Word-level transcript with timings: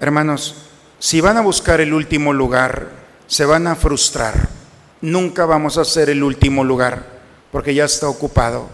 Hermanos, 0.00 0.56
si 0.98 1.20
van 1.20 1.36
a 1.36 1.40
buscar 1.40 1.80
el 1.80 1.94
último 1.94 2.32
lugar, 2.32 2.88
se 3.28 3.44
van 3.44 3.68
a 3.68 3.76
frustrar. 3.76 4.48
Nunca 5.00 5.46
vamos 5.46 5.78
a 5.78 5.84
ser 5.84 6.10
el 6.10 6.24
último 6.24 6.64
lugar, 6.64 7.06
porque 7.52 7.74
ya 7.74 7.84
está 7.84 8.08
ocupado. 8.08 8.68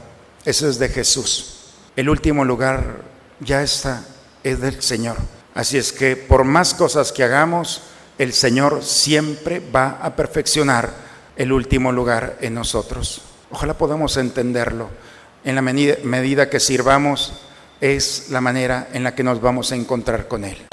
Ese 0.46 0.66
es 0.68 0.78
de 0.78 0.88
Jesús. 0.88 1.74
El 1.94 2.08
último 2.08 2.46
lugar 2.46 3.02
ya 3.38 3.62
está, 3.62 4.02
es 4.42 4.60
del 4.60 4.80
Señor. 4.80 5.18
Así 5.54 5.76
es 5.76 5.92
que 5.92 6.16
por 6.16 6.44
más 6.44 6.72
cosas 6.72 7.12
que 7.12 7.22
hagamos, 7.22 7.82
el 8.16 8.32
Señor 8.32 8.82
siempre 8.82 9.60
va 9.60 9.98
a 10.00 10.16
perfeccionar 10.16 10.90
el 11.36 11.52
último 11.52 11.92
lugar 11.92 12.38
en 12.40 12.54
nosotros. 12.54 13.20
Ojalá 13.50 13.74
podamos 13.76 14.16
entenderlo. 14.16 14.88
En 15.44 15.54
la 15.54 15.60
medida 15.62 16.48
que 16.48 16.60
sirvamos, 16.60 17.42
es 17.80 18.30
la 18.30 18.40
manera 18.40 18.88
en 18.94 19.04
la 19.04 19.14
que 19.14 19.22
nos 19.22 19.40
vamos 19.40 19.70
a 19.72 19.76
encontrar 19.76 20.26
con 20.26 20.44
Él. 20.44 20.69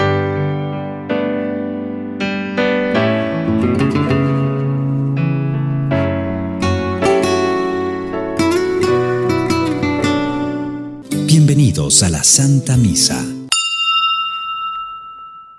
Bienvenidos 11.39 12.01
a 12.01 12.09
la 12.09 12.23
Santa 12.23 12.77
Misa. 12.77 13.23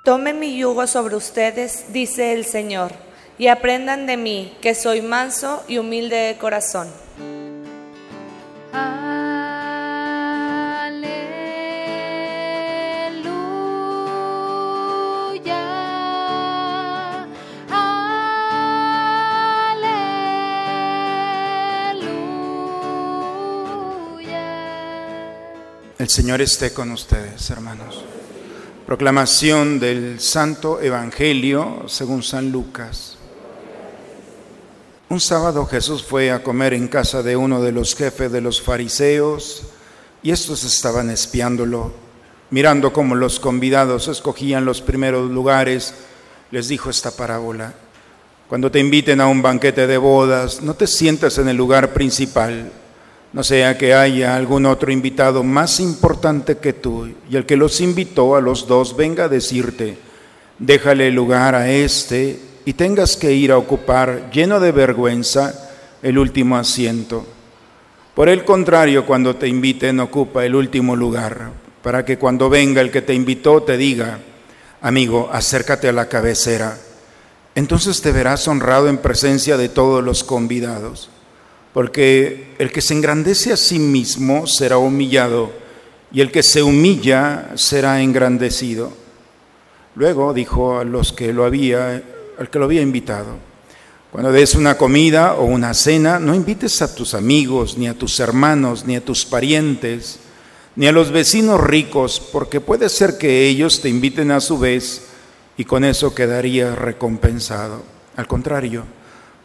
Tomen 0.02 0.40
mi 0.40 0.58
yugo 0.58 0.88
sobre 0.88 1.14
ustedes, 1.14 1.92
dice 1.92 2.32
el 2.32 2.44
Señor, 2.44 2.90
y 3.38 3.46
aprendan 3.46 4.08
de 4.08 4.16
mí, 4.16 4.56
que 4.60 4.74
soy 4.74 5.02
manso 5.02 5.62
y 5.68 5.78
humilde 5.78 6.16
de 6.16 6.36
corazón 6.36 6.88
El 26.08 26.12
Señor 26.12 26.40
esté 26.40 26.72
con 26.72 26.90
ustedes, 26.90 27.50
hermanos. 27.50 28.02
Proclamación 28.86 29.78
del 29.78 30.20
Santo 30.20 30.80
Evangelio 30.80 31.82
según 31.86 32.22
San 32.22 32.50
Lucas. 32.50 33.18
Un 35.10 35.20
sábado 35.20 35.66
Jesús 35.66 36.02
fue 36.02 36.30
a 36.30 36.42
comer 36.42 36.72
en 36.72 36.88
casa 36.88 37.22
de 37.22 37.36
uno 37.36 37.60
de 37.60 37.72
los 37.72 37.94
jefes 37.94 38.32
de 38.32 38.40
los 38.40 38.62
fariseos 38.62 39.64
y 40.22 40.30
estos 40.30 40.64
estaban 40.64 41.10
espiándolo, 41.10 41.92
mirando 42.48 42.90
cómo 42.90 43.14
los 43.14 43.38
convidados 43.38 44.08
escogían 44.08 44.64
los 44.64 44.80
primeros 44.80 45.30
lugares. 45.30 45.92
Les 46.50 46.68
dijo 46.68 46.88
esta 46.88 47.10
parábola. 47.10 47.74
Cuando 48.48 48.70
te 48.70 48.78
inviten 48.78 49.20
a 49.20 49.26
un 49.26 49.42
banquete 49.42 49.86
de 49.86 49.98
bodas, 49.98 50.62
no 50.62 50.72
te 50.72 50.86
sientas 50.86 51.36
en 51.36 51.48
el 51.48 51.56
lugar 51.58 51.92
principal 51.92 52.72
no 53.32 53.42
sea 53.44 53.76
que 53.76 53.94
haya 53.94 54.36
algún 54.36 54.64
otro 54.66 54.90
invitado 54.90 55.44
más 55.44 55.80
importante 55.80 56.58
que 56.58 56.72
tú 56.72 57.08
y 57.30 57.36
el 57.36 57.44
que 57.44 57.56
los 57.56 57.80
invitó 57.80 58.36
a 58.36 58.40
los 58.40 58.66
dos 58.66 58.96
venga 58.96 59.24
a 59.24 59.28
decirte, 59.28 59.98
déjale 60.58 61.10
lugar 61.10 61.54
a 61.54 61.70
este 61.70 62.40
y 62.64 62.72
tengas 62.72 63.16
que 63.16 63.32
ir 63.32 63.52
a 63.52 63.58
ocupar, 63.58 64.30
lleno 64.32 64.60
de 64.60 64.72
vergüenza, 64.72 65.70
el 66.02 66.18
último 66.18 66.56
asiento. 66.56 67.26
Por 68.14 68.28
el 68.28 68.44
contrario, 68.44 69.06
cuando 69.06 69.36
te 69.36 69.48
inviten, 69.48 70.00
ocupa 70.00 70.44
el 70.44 70.54
último 70.54 70.96
lugar, 70.96 71.50
para 71.82 72.04
que 72.04 72.18
cuando 72.18 72.50
venga 72.50 72.80
el 72.80 72.90
que 72.90 73.02
te 73.02 73.14
invitó 73.14 73.62
te 73.62 73.76
diga, 73.76 74.18
amigo, 74.80 75.28
acércate 75.32 75.88
a 75.88 75.92
la 75.92 76.08
cabecera. 76.08 76.76
Entonces 77.54 78.00
te 78.00 78.12
verás 78.12 78.46
honrado 78.48 78.88
en 78.88 78.98
presencia 78.98 79.56
de 79.56 79.68
todos 79.68 80.02
los 80.02 80.24
convidados 80.24 81.10
porque 81.78 82.56
el 82.58 82.72
que 82.72 82.80
se 82.80 82.92
engrandece 82.92 83.52
a 83.52 83.56
sí 83.56 83.78
mismo 83.78 84.48
será 84.48 84.78
humillado 84.78 85.52
y 86.10 86.22
el 86.22 86.32
que 86.32 86.42
se 86.42 86.60
humilla 86.60 87.50
será 87.54 88.02
engrandecido. 88.02 88.92
Luego 89.94 90.34
dijo 90.34 90.80
a 90.80 90.84
los 90.84 91.12
que 91.12 91.32
lo 91.32 91.44
había, 91.44 92.02
al 92.36 92.50
que 92.50 92.58
lo 92.58 92.64
había 92.64 92.82
invitado, 92.82 93.36
cuando 94.10 94.32
des 94.32 94.56
una 94.56 94.76
comida 94.76 95.34
o 95.34 95.44
una 95.44 95.72
cena, 95.72 96.18
no 96.18 96.34
invites 96.34 96.82
a 96.82 96.92
tus 96.92 97.14
amigos, 97.14 97.78
ni 97.78 97.86
a 97.86 97.94
tus 97.94 98.18
hermanos, 98.18 98.84
ni 98.84 98.96
a 98.96 99.04
tus 99.04 99.24
parientes, 99.24 100.18
ni 100.74 100.88
a 100.88 100.92
los 100.92 101.12
vecinos 101.12 101.60
ricos, 101.60 102.18
porque 102.32 102.60
puede 102.60 102.88
ser 102.88 103.18
que 103.18 103.46
ellos 103.46 103.80
te 103.80 103.88
inviten 103.88 104.32
a 104.32 104.40
su 104.40 104.58
vez 104.58 105.02
y 105.56 105.64
con 105.64 105.84
eso 105.84 106.12
quedarías 106.12 106.76
recompensado. 106.76 107.84
Al 108.16 108.26
contrario, 108.26 108.97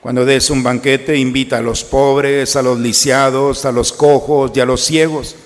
cuando 0.03 0.25
des 0.25 0.50
un 0.50 0.62
banquete, 0.62 1.16
invita 1.16 1.59
a 1.59 1.62
los 1.62 1.86
pobres, 1.86 2.58
a 2.58 2.62
los 2.62 2.78
lisiados, 2.78 3.64
a 3.64 3.72
los 3.72 3.94
cojos 3.94 4.52
y 4.53 4.59
a 4.59 4.66
los 4.66 4.84
ciegos. 4.84 5.38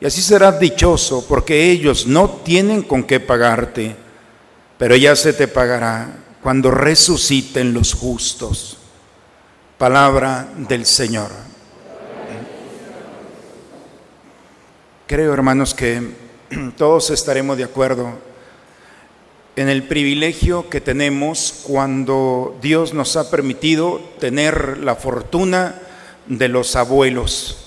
Y 0.00 0.06
así 0.06 0.22
serás 0.22 0.60
dichoso, 0.60 1.26
porque 1.28 1.72
ellos 1.72 2.06
no 2.06 2.30
tienen 2.30 2.82
con 2.82 3.02
qué 3.02 3.18
pagarte, 3.18 3.96
pero 4.78 4.94
ya 4.94 5.16
se 5.16 5.32
te 5.32 5.48
pagará 5.48 6.16
cuando 6.40 6.70
resuciten 6.70 7.74
los 7.74 7.92
justos. 7.92 8.78
Palabra 9.78 10.48
del 10.56 10.86
Señor. 10.86 11.32
Creo, 15.08 15.34
hermanos, 15.34 15.74
que 15.74 16.12
todos 16.76 17.10
estaremos 17.10 17.56
de 17.56 17.64
acuerdo 17.64 18.12
en 19.58 19.68
el 19.68 19.82
privilegio 19.82 20.70
que 20.70 20.80
tenemos 20.80 21.64
cuando 21.64 22.56
Dios 22.62 22.94
nos 22.94 23.16
ha 23.16 23.28
permitido 23.28 24.00
tener 24.20 24.78
la 24.78 24.94
fortuna 24.94 25.74
de 26.28 26.46
los 26.46 26.76
abuelos. 26.76 27.66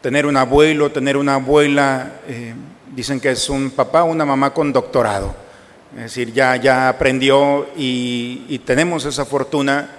Tener 0.00 0.26
un 0.26 0.36
abuelo, 0.36 0.90
tener 0.90 1.16
una 1.16 1.36
abuela, 1.36 2.14
eh, 2.26 2.54
dicen 2.92 3.20
que 3.20 3.30
es 3.30 3.48
un 3.48 3.70
papá 3.70 4.02
o 4.02 4.06
una 4.06 4.24
mamá 4.24 4.52
con 4.52 4.72
doctorado. 4.72 5.32
Es 5.94 6.02
decir, 6.02 6.32
ya, 6.32 6.56
ya 6.56 6.88
aprendió 6.88 7.68
y, 7.76 8.44
y 8.48 8.58
tenemos 8.58 9.04
esa 9.04 9.24
fortuna 9.24 9.90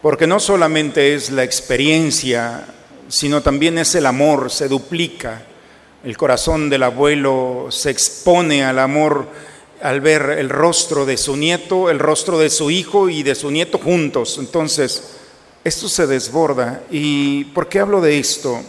porque 0.00 0.26
no 0.26 0.40
solamente 0.40 1.14
es 1.14 1.30
la 1.30 1.44
experiencia, 1.44 2.64
sino 3.08 3.42
también 3.42 3.76
es 3.76 3.94
el 3.96 4.06
amor, 4.06 4.50
se 4.50 4.68
duplica. 4.68 5.42
El 6.02 6.16
corazón 6.16 6.70
del 6.70 6.84
abuelo 6.84 7.66
se 7.68 7.90
expone 7.90 8.64
al 8.64 8.78
amor 8.78 9.28
al 9.84 10.00
ver 10.00 10.36
el 10.38 10.48
rostro 10.48 11.04
de 11.04 11.18
su 11.18 11.36
nieto, 11.36 11.90
el 11.90 11.98
rostro 11.98 12.38
de 12.38 12.48
su 12.48 12.70
hijo 12.70 13.10
y 13.10 13.22
de 13.22 13.34
su 13.34 13.50
nieto 13.50 13.76
juntos. 13.76 14.38
Entonces, 14.38 15.10
esto 15.62 15.90
se 15.90 16.06
desborda. 16.06 16.84
¿Y 16.90 17.44
por 17.44 17.68
qué 17.68 17.80
hablo 17.80 18.00
de 18.00 18.18
esto? 18.18 18.62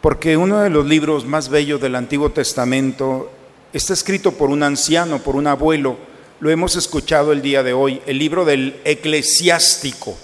Porque 0.00 0.36
uno 0.36 0.60
de 0.62 0.70
los 0.70 0.86
libros 0.86 1.24
más 1.24 1.50
bellos 1.50 1.80
del 1.80 1.94
Antiguo 1.94 2.32
Testamento 2.32 3.30
está 3.72 3.92
escrito 3.92 4.32
por 4.32 4.50
un 4.50 4.64
anciano, 4.64 5.20
por 5.20 5.36
un 5.36 5.46
abuelo. 5.46 5.96
Lo 6.40 6.50
hemos 6.50 6.74
escuchado 6.74 7.30
el 7.30 7.40
día 7.40 7.62
de 7.62 7.72
hoy, 7.72 8.02
el 8.04 8.18
libro 8.18 8.44
del 8.44 8.80
eclesiástico. 8.84 10.16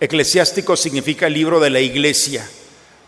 Eclesiástico 0.00 0.76
significa 0.76 1.28
libro 1.28 1.60
de 1.60 1.70
la 1.70 1.78
iglesia. 1.78 2.50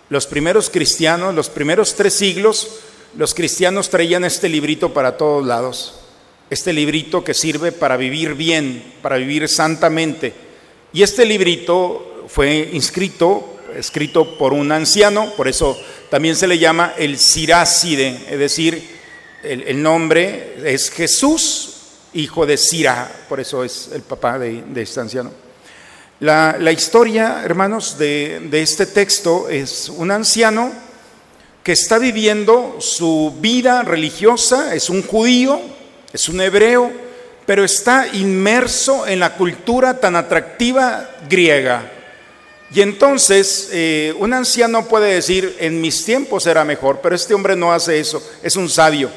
Los 0.09 0.29
primeros 0.29 0.71
cristianos, 0.71 1.35
los 1.35 1.51
primeros 1.51 1.97
tres 1.97 2.15
siglos, 2.15 2.79
los 3.17 3.35
cristianos 3.35 3.91
traían 3.91 4.25
este 4.25 4.49
librito 4.49 4.95
para 4.95 5.17
todos 5.17 5.45
lados 5.45 6.05
este 6.51 6.73
librito 6.73 7.23
que 7.23 7.35
sirve 7.35 7.73
para 7.73 7.97
vivir 7.97 8.35
bien, 8.35 8.83
para 9.03 9.17
vivir 9.17 9.49
santamente. 9.49 10.33
Y 10.93 11.03
este 11.03 11.25
librito 11.25 12.25
fue 12.29 12.71
inscrito, 12.73 13.59
escrito 13.77 14.39
por 14.39 14.53
un 14.53 14.73
anciano, 14.73 15.33
por 15.37 15.49
eso 15.49 15.79
también 16.11 16.37
se 16.37 16.47
le 16.47 16.59
llama 16.59 16.95
el 16.97 17.19
Siráside, 17.19 18.21
es 18.31 18.39
decir, 18.39 18.99
el, 19.43 19.83
nombre 19.83 20.57
es 20.65 20.91
Jesús, 20.91 21.75
hijo 22.15 22.45
de 22.45 22.57
Sira, 22.57 23.27
por 23.29 23.39
eso 23.41 23.63
es 23.63 23.91
el 23.93 24.03
papá 24.03 24.39
de, 24.39 24.65
este 24.77 25.01
anciano. 25.01 25.31
La, 26.21 26.73
historia, 26.73 27.43
hermanos, 27.45 27.99
de, 27.99 28.41
de 28.51 28.63
este 28.63 28.87
texto 28.87 29.49
es 29.49 29.89
un 29.89 30.11
anciano 30.11 30.73
que 31.63 31.73
está 31.73 31.99
viviendo 31.99 32.79
su 32.81 33.37
vida 33.41 33.83
religiosa, 33.83 34.75
es 34.75 34.91
un 34.91 35.03
judío, 35.03 35.61
es 36.13 36.29
un 36.29 36.41
hebreo, 36.41 36.91
pero 37.47 37.65
está 37.65 38.07
inmerso 38.13 39.07
en 39.07 39.21
la 39.21 39.35
cultura 39.35 39.99
tan 40.01 40.17
atractiva 40.17 41.11
griega. 41.29 41.93
Y 42.71 42.83
entonces 42.83 43.71
eh, 43.73 44.15
un 44.19 44.35
anciano 44.35 44.87
puede 44.87 45.15
decir, 45.15 45.57
en 45.59 45.81
mis 45.81 46.05
tiempos 46.05 46.47
era 46.47 46.65
mejor, 46.65 47.01
pero 47.03 47.15
este 47.15 47.33
hombre 47.33 47.57
no 47.57 47.73
hace 47.73 47.99
eso, 47.99 48.23
es 48.43 48.57
un 48.57 48.69
sabio. 48.69 49.11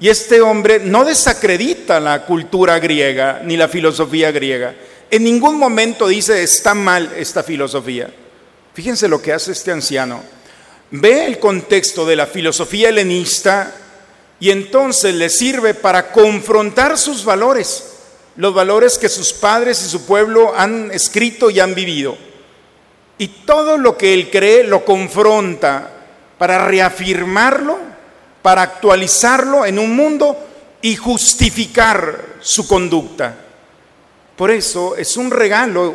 Y 0.00 0.08
este 0.08 0.40
hombre 0.40 0.80
no 0.80 1.04
desacredita 1.04 2.00
la 2.00 2.24
cultura 2.24 2.78
griega 2.78 3.42
ni 3.44 3.56
la 3.56 3.68
filosofía 3.68 4.32
griega. 4.32 4.74
En 5.10 5.24
ningún 5.24 5.58
momento 5.58 6.08
dice, 6.08 6.42
está 6.42 6.74
mal 6.74 7.12
esta 7.16 7.42
filosofía. 7.42 8.10
Fíjense 8.72 9.08
lo 9.08 9.20
que 9.20 9.32
hace 9.32 9.52
este 9.52 9.70
anciano. 9.70 10.22
Ve 10.90 11.26
el 11.26 11.38
contexto 11.38 12.06
de 12.06 12.16
la 12.16 12.26
filosofía 12.26 12.88
helenista 12.88 13.74
y 14.40 14.50
entonces 14.50 15.14
le 15.14 15.28
sirve 15.28 15.74
para 15.74 16.10
confrontar 16.10 16.98
sus 16.98 17.24
valores, 17.24 17.92
los 18.36 18.54
valores 18.54 18.98
que 18.98 19.08
sus 19.08 19.32
padres 19.32 19.82
y 19.84 19.88
su 19.88 20.06
pueblo 20.06 20.54
han 20.56 20.90
escrito 20.90 21.50
y 21.50 21.60
han 21.60 21.74
vivido. 21.74 22.16
Y 23.18 23.28
todo 23.28 23.76
lo 23.76 23.98
que 23.98 24.14
él 24.14 24.30
cree 24.30 24.64
lo 24.64 24.84
confronta 24.84 25.90
para 26.38 26.66
reafirmarlo, 26.66 27.78
para 28.40 28.62
actualizarlo 28.62 29.66
en 29.66 29.78
un 29.78 29.94
mundo 29.94 30.38
y 30.80 30.96
justificar 30.96 32.36
su 32.40 32.66
conducta. 32.66 33.36
Por 34.36 34.50
eso 34.50 34.96
es 34.96 35.18
un 35.18 35.30
regalo. 35.30 35.94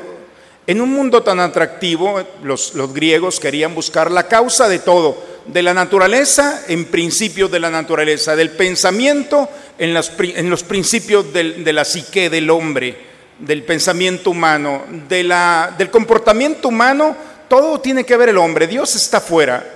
En 0.67 0.81
un 0.81 0.91
mundo 0.91 1.23
tan 1.23 1.39
atractivo, 1.39 2.21
los, 2.43 2.73
griegos 2.93 3.39
querían 3.39 3.73
buscar 3.73 4.11
la 4.11 4.27
causa 4.27 4.69
de 4.69 4.77
todo, 4.77 5.17
de 5.47 5.61
la 5.61 5.73
naturaleza 5.73 6.63
en 6.67 6.85
principios 6.85 7.51
de 7.51 7.59
la 7.59 7.69
naturaleza, 7.69 8.35
del 8.35 8.51
pensamiento 8.51 9.49
en 9.77 9.93
los, 9.93 10.63
principios 10.63 11.31
de 11.33 11.73
la 11.73 11.85
psique 11.85 12.29
del 12.29 12.49
hombre, 12.49 12.97
del 13.39 13.63
pensamiento 13.63 14.31
humano, 14.31 14.83
del 15.07 15.89
comportamiento 15.91 16.69
humano, 16.69 17.15
todo 17.47 17.79
tiene 17.79 18.03
que 18.03 18.17
ver 18.17 18.29
el 18.29 18.37
hombre, 18.37 18.67
Dios 18.67 18.95
está 18.95 19.19
fuera. 19.19 19.71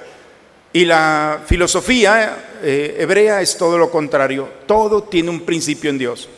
Y 0.71 0.85
la 0.85 1.41
filosofía 1.47 2.59
eh, 2.61 2.97
hebrea 2.99 3.41
es 3.41 3.57
todo 3.57 3.77
lo 3.77 3.89
contrario, 3.89 4.47
todo 4.67 5.03
tiene 5.03 5.31
un 5.31 5.41
principio 5.41 5.89
en 5.89 5.97
Dios. 5.97 6.29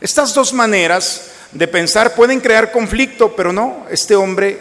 Estas 0.00 0.32
dos 0.32 0.52
maneras 0.52 1.30
de 1.52 1.68
pensar 1.68 2.14
pueden 2.14 2.40
crear 2.40 2.72
conflicto, 2.72 3.34
pero 3.36 3.52
no, 3.52 3.86
este 3.90 4.14
hombre 4.14 4.58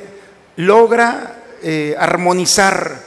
logra 0.57 1.43
eh, 1.63 1.95
armonizar 1.97 3.06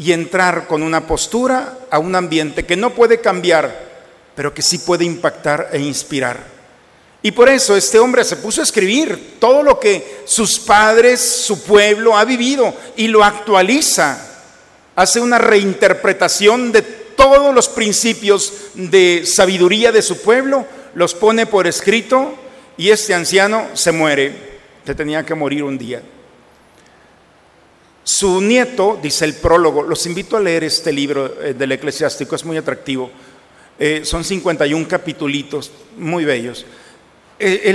y 0.00 0.12
entrar 0.12 0.66
con 0.66 0.82
una 0.82 1.06
postura 1.06 1.76
a 1.90 1.98
un 1.98 2.14
ambiente 2.14 2.64
que 2.64 2.74
no 2.74 2.94
puede 2.94 3.20
cambiar, 3.20 3.70
pero 4.34 4.54
que 4.54 4.62
sí 4.62 4.78
puede 4.78 5.04
impactar 5.04 5.68
e 5.72 5.78
inspirar. 5.78 6.42
Y 7.22 7.32
por 7.32 7.50
eso 7.50 7.76
este 7.76 7.98
hombre 7.98 8.24
se 8.24 8.36
puso 8.36 8.62
a 8.62 8.64
escribir 8.64 9.36
todo 9.38 9.62
lo 9.62 9.78
que 9.78 10.22
sus 10.24 10.58
padres, 10.58 11.20
su 11.20 11.62
pueblo 11.64 12.16
ha 12.16 12.24
vivido 12.24 12.74
y 12.96 13.08
lo 13.08 13.22
actualiza. 13.22 14.26
Hace 14.96 15.20
una 15.20 15.36
reinterpretación 15.36 16.72
de 16.72 16.80
todos 16.80 17.54
los 17.54 17.68
principios 17.68 18.54
de 18.72 19.24
sabiduría 19.26 19.92
de 19.92 20.00
su 20.00 20.22
pueblo, 20.22 20.64
los 20.94 21.12
pone 21.12 21.44
por 21.44 21.66
escrito 21.66 22.36
y 22.78 22.88
este 22.88 23.12
anciano 23.12 23.66
se 23.74 23.92
muere. 23.92 24.32
Se 24.86 24.94
tenía 24.94 25.26
que 25.26 25.34
morir 25.34 25.62
un 25.62 25.76
día. 25.76 26.00
Su 28.12 28.40
nieto, 28.40 28.98
dice 29.00 29.24
el 29.24 29.34
prólogo, 29.34 29.84
los 29.84 30.04
invito 30.04 30.36
a 30.36 30.40
leer 30.40 30.64
este 30.64 30.92
libro 30.92 31.40
eh, 31.40 31.54
del 31.54 31.70
eclesiástico, 31.70 32.34
es 32.34 32.44
muy 32.44 32.56
atractivo. 32.56 33.08
Eh, 33.78 34.00
son 34.02 34.24
51 34.24 34.88
capitulitos 34.88 35.70
muy 35.96 36.24
bellos. 36.24 36.66
Eh, 37.38 37.72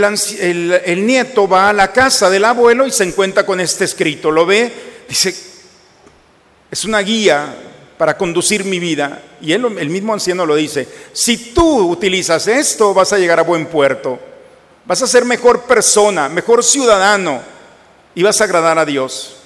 el, 0.85 1.05
nieto 1.05 1.47
va 1.47 1.69
a 1.69 1.73
la 1.73 1.93
casa 1.93 2.29
del 2.29 2.43
abuelo 2.43 2.85
y 2.85 2.91
se 2.91 3.05
encuentra 3.05 3.45
con 3.45 3.61
este 3.61 3.85
escrito. 3.85 4.29
Lo 4.29 4.45
ve, 4.45 4.73
dice, 5.07 5.33
es 6.69 6.83
una 6.83 6.99
guía 6.99 7.55
para 7.97 8.17
conducir 8.17 8.65
mi 8.65 8.77
vida. 8.77 9.23
Y 9.39 9.53
él, 9.53 9.65
el 9.79 9.89
mismo 9.89 10.11
anciano 10.11 10.45
lo 10.45 10.57
dice, 10.57 10.85
si 11.13 11.53
tú 11.53 11.89
utilizas 11.89 12.45
esto 12.49 12.93
vas 12.93 13.13
a 13.13 13.17
llegar 13.17 13.39
a 13.39 13.43
buen 13.43 13.67
puerto. 13.67 14.19
Vas 14.85 15.01
a 15.01 15.07
ser 15.07 15.23
mejor 15.23 15.61
persona, 15.61 16.27
mejor 16.27 16.61
ciudadano 16.61 17.41
y 18.13 18.21
vas 18.21 18.41
a 18.41 18.43
agradar 18.43 18.77
a 18.77 18.85
Dios. 18.85 19.37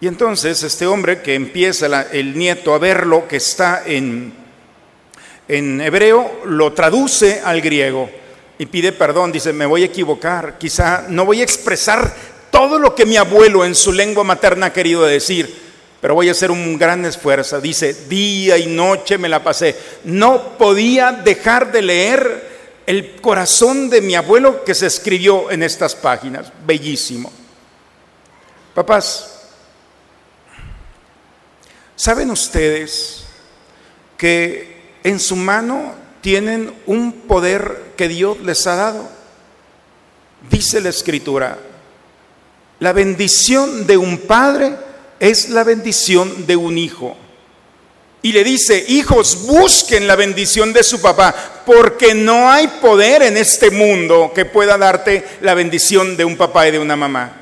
Y 0.00 0.06
entonces 0.06 0.62
este 0.62 0.86
hombre 0.86 1.20
que 1.20 1.34
empieza 1.34 2.06
el 2.10 2.36
nieto 2.36 2.72
a 2.72 2.78
ver 2.78 3.06
lo 3.06 3.28
que 3.28 3.36
está 3.36 3.82
en, 3.84 4.32
en 5.46 5.80
hebreo, 5.80 6.42
lo 6.46 6.72
traduce 6.72 7.42
al 7.44 7.60
griego 7.60 8.08
y 8.60 8.66
pide 8.66 8.92
perdón, 8.92 9.32
dice, 9.32 9.54
me 9.54 9.64
voy 9.64 9.82
a 9.82 9.86
equivocar, 9.86 10.58
quizá 10.58 11.06
no 11.08 11.24
voy 11.24 11.40
a 11.40 11.44
expresar 11.44 12.14
todo 12.50 12.78
lo 12.78 12.94
que 12.94 13.06
mi 13.06 13.16
abuelo 13.16 13.64
en 13.64 13.74
su 13.74 13.90
lengua 13.90 14.22
materna 14.22 14.66
ha 14.66 14.72
querido 14.72 15.04
decir, 15.04 15.70
pero 16.00 16.14
voy 16.14 16.28
a 16.28 16.32
hacer 16.32 16.50
un 16.50 16.78
gran 16.78 17.04
esfuerzo. 17.06 17.60
Dice, 17.60 17.94
día 18.08 18.58
y 18.58 18.66
noche 18.66 19.16
me 19.16 19.28
la 19.28 19.42
pasé. 19.42 19.76
No 20.04 20.58
podía 20.58 21.12
dejar 21.12 21.72
de 21.72 21.82
leer 21.82 22.50
el 22.86 23.16
corazón 23.20 23.88
de 23.88 24.00
mi 24.00 24.14
abuelo 24.14 24.64
que 24.64 24.74
se 24.74 24.86
escribió 24.86 25.50
en 25.50 25.62
estas 25.62 25.94
páginas. 25.94 26.52
Bellísimo. 26.66 27.32
Papás, 28.74 29.39
¿Saben 32.00 32.30
ustedes 32.30 33.24
que 34.16 34.96
en 35.04 35.20
su 35.20 35.36
mano 35.36 35.92
tienen 36.22 36.72
un 36.86 37.12
poder 37.12 37.92
que 37.94 38.08
Dios 38.08 38.40
les 38.40 38.66
ha 38.66 38.74
dado? 38.74 39.06
Dice 40.50 40.80
la 40.80 40.88
escritura, 40.88 41.58
la 42.78 42.94
bendición 42.94 43.86
de 43.86 43.98
un 43.98 44.16
padre 44.16 44.76
es 45.18 45.50
la 45.50 45.62
bendición 45.62 46.46
de 46.46 46.56
un 46.56 46.78
hijo. 46.78 47.18
Y 48.22 48.32
le 48.32 48.44
dice, 48.44 48.82
hijos, 48.88 49.46
busquen 49.46 50.06
la 50.06 50.16
bendición 50.16 50.72
de 50.72 50.82
su 50.82 51.02
papá, 51.02 51.34
porque 51.66 52.14
no 52.14 52.50
hay 52.50 52.66
poder 52.80 53.24
en 53.24 53.36
este 53.36 53.70
mundo 53.70 54.32
que 54.34 54.46
pueda 54.46 54.78
darte 54.78 55.22
la 55.42 55.52
bendición 55.52 56.16
de 56.16 56.24
un 56.24 56.38
papá 56.38 56.66
y 56.66 56.70
de 56.70 56.78
una 56.78 56.96
mamá. 56.96 57.36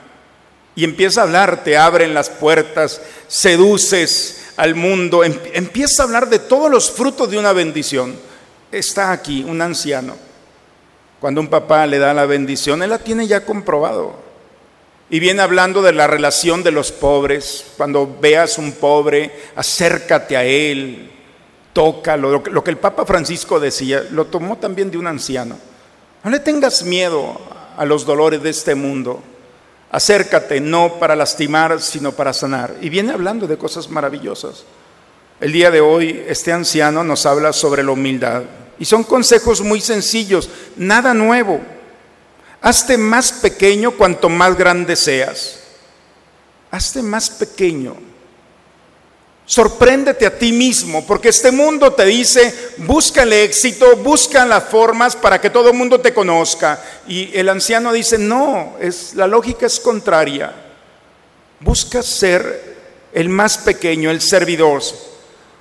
Y 0.75 0.82
empieza 0.82 1.20
a 1.20 1.25
hablar, 1.25 1.62
te 1.62 1.76
abren 1.76 2.12
las 2.12 2.28
puertas, 2.28 3.00
seduces, 3.28 4.38
al 4.58 4.75
mundo, 4.75 5.22
em, 5.22 5.38
empieza 5.55 6.02
a 6.02 6.06
hablar 6.06 6.28
de 6.28 6.40
todos 6.40 6.69
los 6.69 6.90
frutos 6.90 7.31
de 7.31 7.38
una 7.38 7.52
bendición. 7.52 8.14
Está 8.72 9.12
aquí 9.12 9.44
un 9.49 9.62
anciano. 9.62 10.16
Cuando 11.20 11.40
un 11.40 11.46
papá 11.49 11.87
le 11.87 11.99
da 11.99 12.12
la 12.12 12.26
bendición, 12.26 12.82
él 12.82 12.90
la 12.90 12.99
tiene 12.99 13.28
ya 13.28 13.44
comprobado. 13.44 14.16
Y 15.10 15.20
viene 15.20 15.43
hablando 15.43 15.81
de 15.81 15.93
la 15.93 16.08
relación 16.08 16.64
de 16.64 16.72
los 16.72 16.90
pobres. 16.90 17.66
Cuando 17.76 18.19
veas 18.20 18.58
un 18.58 18.72
pobre, 18.72 19.32
acércate 19.55 20.37
a 20.37 20.44
él, 20.44 21.12
tócalo. 21.72 22.43
Lo 22.50 22.64
que 22.64 22.70
el 22.70 22.78
Papa 22.78 23.06
Francisco 23.06 23.60
decía, 23.60 24.05
lo 24.10 24.26
tomó 24.26 24.58
también 24.58 24.90
de 24.90 24.99
un 24.99 25.06
anciano. 25.06 25.56
No 26.25 26.31
le 26.31 26.40
tengas 26.40 26.82
miedo 26.82 27.40
a 27.76 27.84
los 27.84 28.05
dolores 28.05 28.43
de 28.43 28.50
este 28.50 28.75
mundo. 28.75 29.22
Acércate 29.90 30.61
no 30.61 30.99
para 30.99 31.17
lastimar, 31.17 31.81
sino 31.81 32.12
para 32.12 32.32
sanar. 32.32 32.76
Y 32.81 32.88
viene 32.88 33.12
hablando 33.12 33.46
de 33.46 33.56
cosas 33.56 33.88
maravillosas. 33.88 34.64
El 35.40 35.52
día 35.52 35.70
de 35.70 35.81
hoy 35.81 36.25
este 36.26 36.52
anciano 36.52 37.05
nos 37.05 37.25
habla 37.25 37.52
sobre 37.52 37.82
la 37.82 37.93
humildad. 37.93 38.43
Y 38.79 38.85
son 38.85 39.05
consejos 39.05 39.61
muy 39.61 39.81
sencillos, 39.81 40.50
nada 40.76 41.14
nuevo. 41.14 41.60
Hazte 42.60 42.98
más 42.98 43.32
pequeño 43.32 43.93
cuanto 43.93 44.29
más 44.29 44.56
grande 44.56 44.94
seas. 44.96 45.60
Hazte 46.70 47.03
más 47.03 47.31
pequeño. 47.31 48.07
Sorpréndete 49.48 50.26
a 50.26 50.38
ti 50.38 50.52
mismo, 50.52 51.06
porque 51.06 51.31
este 51.31 51.50
mundo 51.50 51.94
te 51.94 52.05
dice, 52.05 52.55
busca 52.76 53.22
el 53.22 53.32
éxito, 53.32 53.96
busca 53.96 54.44
las 54.44 54.64
formas 54.64 55.17
para 55.17 55.40
que 55.40 55.48
todo 55.48 55.70
el 55.70 55.74
mundo 55.74 56.02
te 56.02 56.12
conozca. 56.12 56.84
Y 57.08 57.31
el 57.32 57.48
anciano 57.48 57.90
dice, 57.94 58.19
no, 58.19 58.76
es, 58.78 59.14
la 59.14 59.26
lógica 59.26 59.64
es 59.64 59.81
contraria. 59.81 60.52
Busca 61.60 62.02
ser 62.02 62.76
el 63.14 63.31
más 63.31 63.56
pequeño, 63.56 64.10
el 64.10 64.20
servidor. 64.20 64.82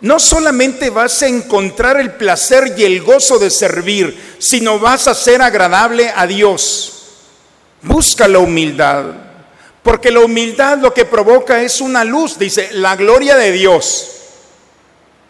No 0.01 0.19
solamente 0.19 0.89
vas 0.89 1.21
a 1.21 1.27
encontrar 1.27 1.97
el 1.97 2.11
placer 2.11 2.75
y 2.77 2.83
el 2.83 3.01
gozo 3.01 3.39
de 3.39 3.49
servir, 3.49 4.35
sino 4.37 4.79
vas 4.79 5.07
a 5.07 5.13
ser 5.15 5.41
agradable 5.41 6.11
a 6.13 6.27
Dios. 6.27 6.91
Busca 7.83 8.27
la 8.27 8.39
humildad. 8.39 9.26
Porque 9.87 10.11
la 10.11 10.19
humildad 10.19 10.79
lo 10.79 10.93
que 10.93 11.05
provoca 11.05 11.63
es 11.63 11.79
una 11.79 12.03
luz, 12.03 12.37
dice, 12.37 12.71
la 12.73 12.97
gloria 12.97 13.37
de 13.37 13.53
Dios. 13.53 14.09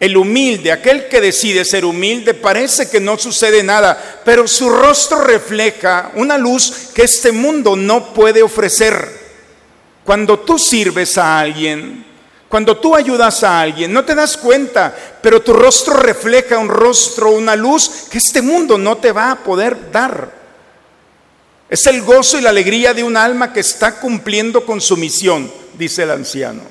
El 0.00 0.16
humilde, 0.16 0.72
aquel 0.72 1.06
que 1.06 1.20
decide 1.20 1.64
ser 1.64 1.84
humilde, 1.84 2.34
parece 2.34 2.90
que 2.90 2.98
no 2.98 3.16
sucede 3.16 3.62
nada, 3.62 4.20
pero 4.24 4.48
su 4.48 4.68
rostro 4.68 5.20
refleja 5.20 6.10
una 6.16 6.36
luz 6.36 6.90
que 6.92 7.02
este 7.02 7.30
mundo 7.30 7.76
no 7.76 8.12
puede 8.12 8.42
ofrecer. 8.42 9.08
Cuando 10.04 10.40
tú 10.40 10.58
sirves 10.58 11.16
a 11.18 11.38
alguien, 11.38 12.04
cuando 12.48 12.78
tú 12.78 12.96
ayudas 12.96 13.44
a 13.44 13.60
alguien, 13.60 13.92
no 13.92 14.04
te 14.04 14.16
das 14.16 14.36
cuenta, 14.36 14.92
pero 15.22 15.40
tu 15.40 15.52
rostro 15.52 15.94
refleja 15.94 16.58
un 16.58 16.68
rostro, 16.68 17.30
una 17.30 17.54
luz 17.54 18.08
que 18.10 18.18
este 18.18 18.42
mundo 18.42 18.76
no 18.76 18.96
te 18.96 19.12
va 19.12 19.30
a 19.30 19.38
poder 19.38 19.92
dar. 19.92 20.37
Es 21.68 21.86
el 21.86 22.02
gozo 22.02 22.38
y 22.38 22.40
la 22.40 22.50
alegría 22.50 22.94
de 22.94 23.04
un 23.04 23.16
alma 23.16 23.52
que 23.52 23.60
está 23.60 24.00
cumpliendo 24.00 24.64
con 24.64 24.80
su 24.80 24.96
misión, 24.96 25.50
dice 25.74 26.04
el 26.04 26.12
anciano. 26.12 26.62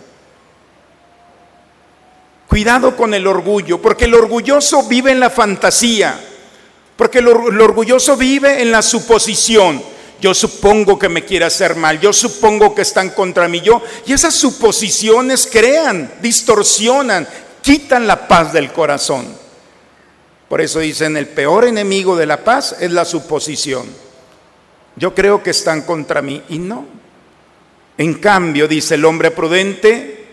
Cuidado 2.47 2.95
con 2.95 3.13
el 3.13 3.27
orgullo, 3.27 3.79
porque 3.79 4.05
el 4.05 4.15
orgulloso 4.15 4.83
vive 4.83 5.11
en 5.11 5.19
la 5.19 5.29
fantasía, 5.29 6.19
porque 6.95 7.19
el, 7.19 7.27
orgulloso 7.27 8.17
vive 8.17 8.61
en 8.61 8.71
la 8.71 8.81
suposición. 8.81 9.83
Yo 10.19 10.33
supongo 10.33 10.97
que 10.97 11.09
me 11.09 11.23
quiere 11.23 11.45
hacer 11.45 11.75
mal, 11.75 11.99
yo 11.99 12.11
supongo 12.11 12.73
que 12.73 12.81
están 12.81 13.11
contra 13.11 13.47
mí, 13.47 13.61
yo. 13.61 13.83
Y 14.07 14.13
esas 14.13 14.33
suposiciones 14.33 15.47
crean, 15.51 16.11
distorsionan, 16.21 17.27
quitan 17.61 18.07
la 18.07 18.27
paz 18.27 18.51
del 18.51 18.71
corazón. 18.71 19.27
Por 20.49 20.59
eso 20.61 20.79
dicen, 20.79 21.17
el 21.17 21.27
peor 21.27 21.65
enemigo 21.65 22.15
de 22.15 22.25
la 22.25 22.43
paz 22.43 22.77
es 22.79 22.91
la 22.91 23.05
suposición. 23.05 24.06
Yo 24.97 25.13
creo 25.13 25.43
que 25.43 25.51
están 25.51 25.83
contra 25.83 26.21
mí 26.21 26.43
y 26.49 26.57
no. 26.57 26.85
En 27.97 28.15
cambio, 28.15 28.67
dice 28.67 28.95
el 28.95 29.05
hombre 29.05 29.31
prudente, 29.31 30.25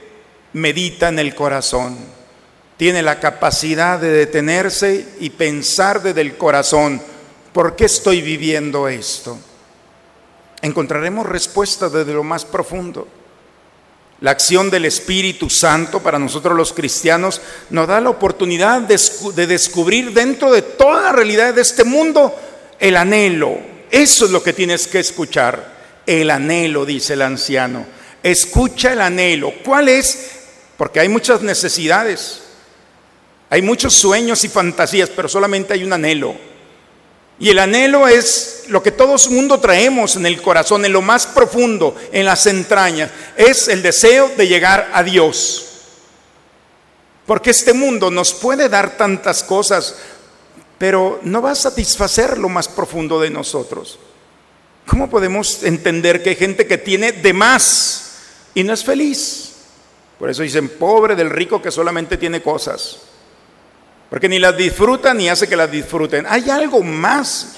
medita 0.54 1.08
en 1.08 1.18
el 1.18 1.34
corazón. 1.34 1.96
Tiene 2.76 3.02
la 3.02 3.20
capacidad 3.20 3.98
de 4.00 4.10
detenerse 4.10 5.06
y 5.20 5.30
pensar 5.30 6.02
desde 6.02 6.22
el 6.22 6.36
corazón, 6.36 7.00
¿por 7.52 7.76
qué 7.76 7.84
estoy 7.84 8.20
viviendo 8.20 8.88
esto? 8.88 9.38
Encontraremos 10.60 11.26
respuestas 11.26 11.92
desde 11.92 12.14
lo 12.14 12.24
más 12.24 12.44
profundo. 12.44 13.06
La 14.20 14.30
acción 14.30 14.70
del 14.70 14.86
Espíritu 14.86 15.50
Santo 15.50 16.00
para 16.00 16.18
nosotros 16.18 16.56
los 16.56 16.72
cristianos 16.72 17.40
nos 17.70 17.86
da 17.86 18.00
la 18.00 18.10
oportunidad 18.10 18.80
de, 18.80 19.46
descubrir 19.46 20.12
dentro 20.12 20.50
de 20.50 20.62
toda 20.62 21.02
la 21.02 21.12
realidad 21.12 21.52
de 21.52 21.60
este 21.60 21.84
mundo 21.84 22.34
el 22.78 22.96
anhelo. 22.96 23.73
Eso 23.94 24.24
es 24.24 24.32
lo 24.32 24.42
que 24.42 24.52
tienes 24.52 24.88
que 24.88 24.98
escuchar. 24.98 25.72
El 26.04 26.28
anhelo, 26.32 26.84
dice 26.84 27.12
el 27.12 27.22
anciano. 27.22 27.86
Escucha 28.24 28.92
el 28.92 29.00
anhelo. 29.00 29.54
¿Cuál 29.64 29.88
es? 29.88 30.30
Porque 30.76 30.98
hay 30.98 31.08
muchas 31.08 31.42
necesidades. 31.42 32.40
Hay 33.50 33.62
muchos 33.62 33.94
sueños 33.94 34.42
y 34.42 34.48
fantasías, 34.48 35.10
pero 35.10 35.28
solamente 35.28 35.74
hay 35.74 35.84
un 35.84 35.92
anhelo. 35.92 36.34
Y 37.38 37.50
el 37.50 37.58
anhelo 37.60 38.08
es 38.08 38.64
lo 38.66 38.82
que 38.82 38.90
todo 38.90 39.14
mundo 39.30 39.60
traemos 39.60 40.16
en 40.16 40.26
el 40.26 40.42
corazón, 40.42 40.84
en 40.84 40.92
lo 40.92 41.00
más 41.00 41.28
profundo, 41.28 41.94
en 42.10 42.24
las 42.24 42.46
entrañas. 42.46 43.12
Es 43.36 43.68
el 43.68 43.80
deseo 43.80 44.28
de 44.36 44.48
llegar 44.48 44.90
a 44.92 45.04
Dios. 45.04 45.66
Porque 47.26 47.50
este 47.50 47.72
mundo 47.72 48.10
nos 48.10 48.34
puede 48.34 48.68
dar 48.68 48.96
tantas 48.96 49.44
cosas, 49.44 49.94
pero 50.78 51.20
no 51.22 51.42
va 51.42 51.52
a 51.52 51.56
satisfacer 51.56 52.38
lo 52.38 52.48
más 52.48 52.68
profundo 52.68 53.20
de 53.20 53.30
nosotros. 53.30 53.98
¿Cómo 54.86 55.08
podemos 55.08 55.62
entender 55.62 56.22
que 56.22 56.30
hay 56.30 56.36
gente 56.36 56.66
que 56.66 56.78
tiene 56.78 57.12
de 57.12 57.32
más 57.32 58.16
y 58.54 58.64
no 58.64 58.72
es 58.72 58.84
feliz? 58.84 59.52
Por 60.18 60.30
eso 60.30 60.42
dicen, 60.42 60.68
pobre 60.68 61.16
del 61.16 61.30
rico 61.30 61.60
que 61.60 61.70
solamente 61.70 62.16
tiene 62.16 62.42
cosas 62.42 63.00
porque 64.14 64.28
ni 64.28 64.38
las 64.38 64.56
disfruta 64.56 65.12
ni 65.12 65.28
hace 65.28 65.48
que 65.48 65.56
las 65.56 65.68
disfruten. 65.68 66.24
Hay 66.28 66.48
algo 66.48 66.84
más. 66.84 67.56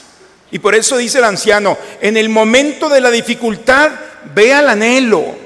Y 0.51 0.59
por 0.59 0.75
eso 0.75 0.97
dice 0.97 1.19
el 1.19 1.25
anciano, 1.25 1.77
en 2.01 2.17
el 2.17 2.31
momento 2.31 2.89
de 2.89 3.03
la 3.03 3.11
dificultad, 3.11 3.91
ve 4.35 4.55
al 4.55 4.71
anhelo. 4.71 5.37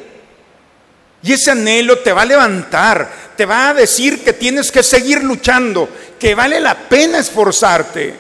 Y 1.23 1.33
ese 1.33 1.50
anhelo 1.50 1.99
te 1.99 2.12
va 2.12 2.23
a 2.23 2.27
levantar, 2.27 3.11
te 3.37 3.45
va 3.45 3.71
a 3.71 3.75
decir 3.75 4.25
que 4.25 4.33
tienes 4.33 4.73
que 4.73 4.83
seguir 4.83 5.23
luchando, 5.23 5.89
que 6.19 6.35
vale 6.35 6.61
la 6.61 6.89
pena 6.89 7.19
esforzarte. 7.19 8.15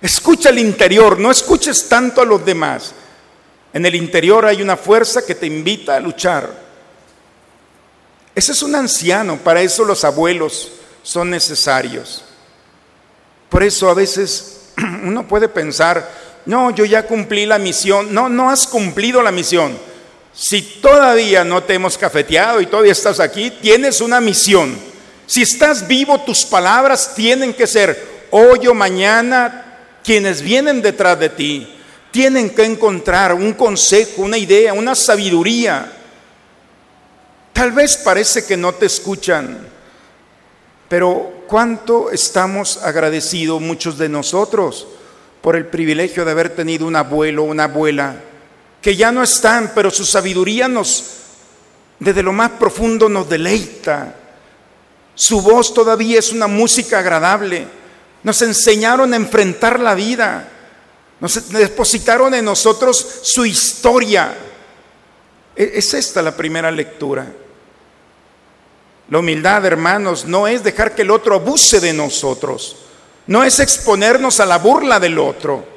Escucha 0.00 0.50
el 0.50 0.58
interior, 0.58 1.18
no 1.18 1.30
escuches 1.30 1.88
tanto 1.88 2.20
a 2.20 2.24
los 2.24 2.44
demás. 2.44 2.92
En 3.72 3.86
el 3.86 3.94
interior 3.94 4.46
hay 4.46 4.62
una 4.62 4.76
fuerza 4.76 5.24
que 5.24 5.34
te 5.34 5.46
invita 5.46 5.96
a 5.96 6.00
luchar. 6.00 6.50
Ese 8.34 8.52
es 8.52 8.62
un 8.62 8.74
anciano, 8.74 9.38
para 9.38 9.60
eso 9.60 9.84
los 9.84 10.04
abuelos 10.04 10.72
son 11.02 11.30
necesarios. 11.30 12.24
Por 13.48 13.62
eso 13.62 13.90
a 13.90 13.94
veces 13.94 14.70
uno 15.04 15.26
puede 15.26 15.48
pensar, 15.48 16.08
no, 16.46 16.70
yo 16.70 16.84
ya 16.84 17.06
cumplí 17.06 17.46
la 17.46 17.58
misión. 17.58 18.12
No, 18.14 18.28
no 18.28 18.50
has 18.50 18.66
cumplido 18.66 19.22
la 19.22 19.30
misión. 19.30 19.76
Si 20.34 20.62
todavía 20.62 21.44
no 21.44 21.62
te 21.62 21.74
hemos 21.74 21.98
cafeteado 21.98 22.60
y 22.60 22.66
todavía 22.66 22.92
estás 22.92 23.20
aquí, 23.20 23.50
tienes 23.50 24.00
una 24.00 24.20
misión. 24.20 24.76
Si 25.26 25.42
estás 25.42 25.86
vivo, 25.86 26.20
tus 26.22 26.44
palabras 26.44 27.14
tienen 27.14 27.54
que 27.54 27.66
ser 27.66 28.26
hoy 28.30 28.66
o 28.66 28.74
mañana. 28.74 29.58
Quienes 30.02 30.42
vienen 30.42 30.82
detrás 30.82 31.18
de 31.20 31.28
ti 31.28 31.68
tienen 32.10 32.50
que 32.50 32.64
encontrar 32.64 33.32
un 33.34 33.54
consejo, 33.54 34.22
una 34.22 34.36
idea, 34.36 34.72
una 34.72 34.94
sabiduría. 34.94 35.92
Tal 37.52 37.72
vez 37.72 37.96
parece 37.96 38.44
que 38.44 38.56
no 38.56 38.74
te 38.74 38.86
escuchan, 38.86 39.58
pero 40.88 41.44
¿cuánto 41.46 42.10
estamos 42.10 42.78
agradecidos 42.78 43.60
muchos 43.60 43.96
de 43.98 44.08
nosotros 44.08 44.86
por 45.40 45.56
el 45.56 45.66
privilegio 45.66 46.24
de 46.24 46.30
haber 46.32 46.50
tenido 46.50 46.86
un 46.86 46.96
abuelo, 46.96 47.44
una 47.44 47.64
abuela, 47.64 48.16
que 48.82 48.96
ya 48.96 49.12
no 49.12 49.22
están, 49.22 49.72
pero 49.74 49.90
su 49.90 50.04
sabiduría 50.04 50.66
nos, 50.66 51.04
desde 52.00 52.22
lo 52.22 52.32
más 52.32 52.50
profundo, 52.50 53.08
nos 53.08 53.28
deleita. 53.28 54.16
Su 55.14 55.40
voz 55.40 55.72
todavía 55.72 56.18
es 56.18 56.32
una 56.32 56.48
música 56.48 56.98
agradable. 56.98 57.68
Nos 58.24 58.42
enseñaron 58.42 59.12
a 59.12 59.16
enfrentar 59.16 59.78
la 59.78 59.94
vida. 59.94 60.48
Nos 61.20 61.48
depositaron 61.50 62.34
en 62.34 62.44
nosotros 62.44 63.20
su 63.22 63.46
historia. 63.46 64.36
E-, 65.54 65.72
es 65.74 65.94
esta 65.94 66.20
la 66.20 66.36
primera 66.36 66.72
lectura. 66.72 67.26
La 69.10 69.18
humildad, 69.18 69.64
hermanos, 69.64 70.24
no 70.24 70.48
es 70.48 70.64
dejar 70.64 70.94
que 70.94 71.02
el 71.02 71.10
otro 71.10 71.36
abuse 71.36 71.78
de 71.80 71.92
nosotros, 71.92 72.76
no 73.26 73.44
es 73.44 73.60
exponernos 73.60 74.40
a 74.40 74.46
la 74.46 74.58
burla 74.58 74.98
del 74.98 75.18
otro. 75.18 75.71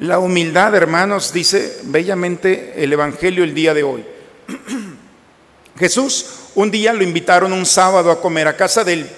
La 0.00 0.20
humildad, 0.20 0.76
hermanos, 0.76 1.32
dice 1.32 1.80
bellamente 1.82 2.74
el 2.76 2.92
Evangelio 2.92 3.42
el 3.42 3.52
día 3.52 3.74
de 3.74 3.82
hoy. 3.82 4.04
Jesús 5.78 6.26
un 6.54 6.70
día 6.70 6.92
lo 6.92 7.02
invitaron 7.02 7.52
un 7.52 7.66
sábado 7.66 8.12
a 8.12 8.20
comer 8.20 8.46
a 8.46 8.56
casa 8.56 8.84
del, 8.84 9.08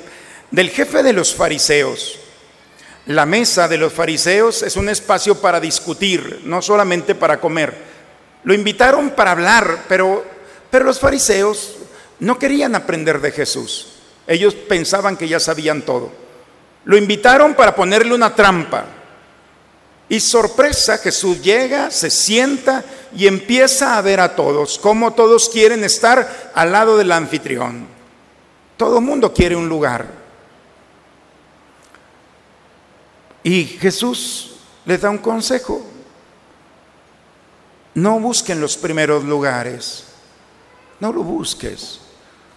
del 0.51 0.71
jefe 0.71 1.03
de 1.03 1.13
los 1.13 1.35
fariseos. 1.35 2.19
La 3.07 3.27
mesa 3.27 3.69
de 3.69 3.77
los 3.77 3.93
fariseos 3.93 4.63
es 4.63 4.77
un 4.77 4.89
espacio 4.89 5.41
para 5.41 5.61
discutir, 5.61 6.41
no 6.45 6.63
solamente 6.63 7.15
para 7.15 7.41
comer. 7.41 7.75
Lo 8.45 8.55
invitaron 8.55 9.11
para 9.11 9.33
hablar, 9.33 9.85
pero, 9.87 10.25
pero 10.71 10.87
los 10.87 10.99
fariseos 10.99 11.77
no 12.21 12.39
querían 12.39 12.75
aprender 12.75 13.21
de 13.21 13.33
Jesús. 13.33 13.97
Ellos 14.27 14.55
pensaban 14.55 15.19
que 15.19 15.29
ya 15.29 15.41
sabían 15.41 15.83
todo. 15.83 16.11
Lo 16.85 16.97
invitaron 16.97 17.55
para 17.55 17.75
ponerle 17.75 18.15
una 18.15 18.35
trampa. 18.35 19.00
Y 20.11 20.19
sorpresa, 20.19 20.99
Jesús 20.99 21.41
llega, 21.41 21.93
se 21.93 22.11
sienta 22.11 22.85
y 23.17 23.29
empieza 23.29 23.97
a 23.97 24.03
ver 24.03 24.19
a 24.19 24.35
todos, 24.35 24.77
como 24.77 25.13
todos 25.13 25.49
quieren 25.49 25.85
estar 25.85 26.51
al 26.53 26.73
lado 26.73 26.99
del 26.99 27.13
anfitrión. 27.13 27.87
Todo 28.77 29.01
mundo 29.01 29.33
quiere 29.33 29.55
un 29.55 29.69
lugar. 29.69 30.09
Y 33.45 33.65
Jesús 33.65 34.57
les 34.85 35.01
da 35.01 35.11
un 35.11 35.19
consejo. 35.19 35.81
No 37.95 38.19
busquen 38.19 38.61
los 38.61 38.77
primeros 38.77 39.23
lugares. 39.23 40.07
No 40.99 41.13
lo 41.13 41.23
busques. 41.23 42.01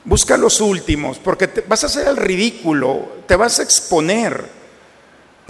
Busca 0.05 0.37
los 0.37 0.59
últimos, 0.59 1.19
porque 1.19 1.47
te, 1.47 1.61
vas 1.61 1.83
a 1.83 1.87
hacer 1.87 2.07
el 2.07 2.17
ridículo, 2.17 3.09
te 3.27 3.35
vas 3.35 3.59
a 3.59 3.63
exponer. 3.63 4.62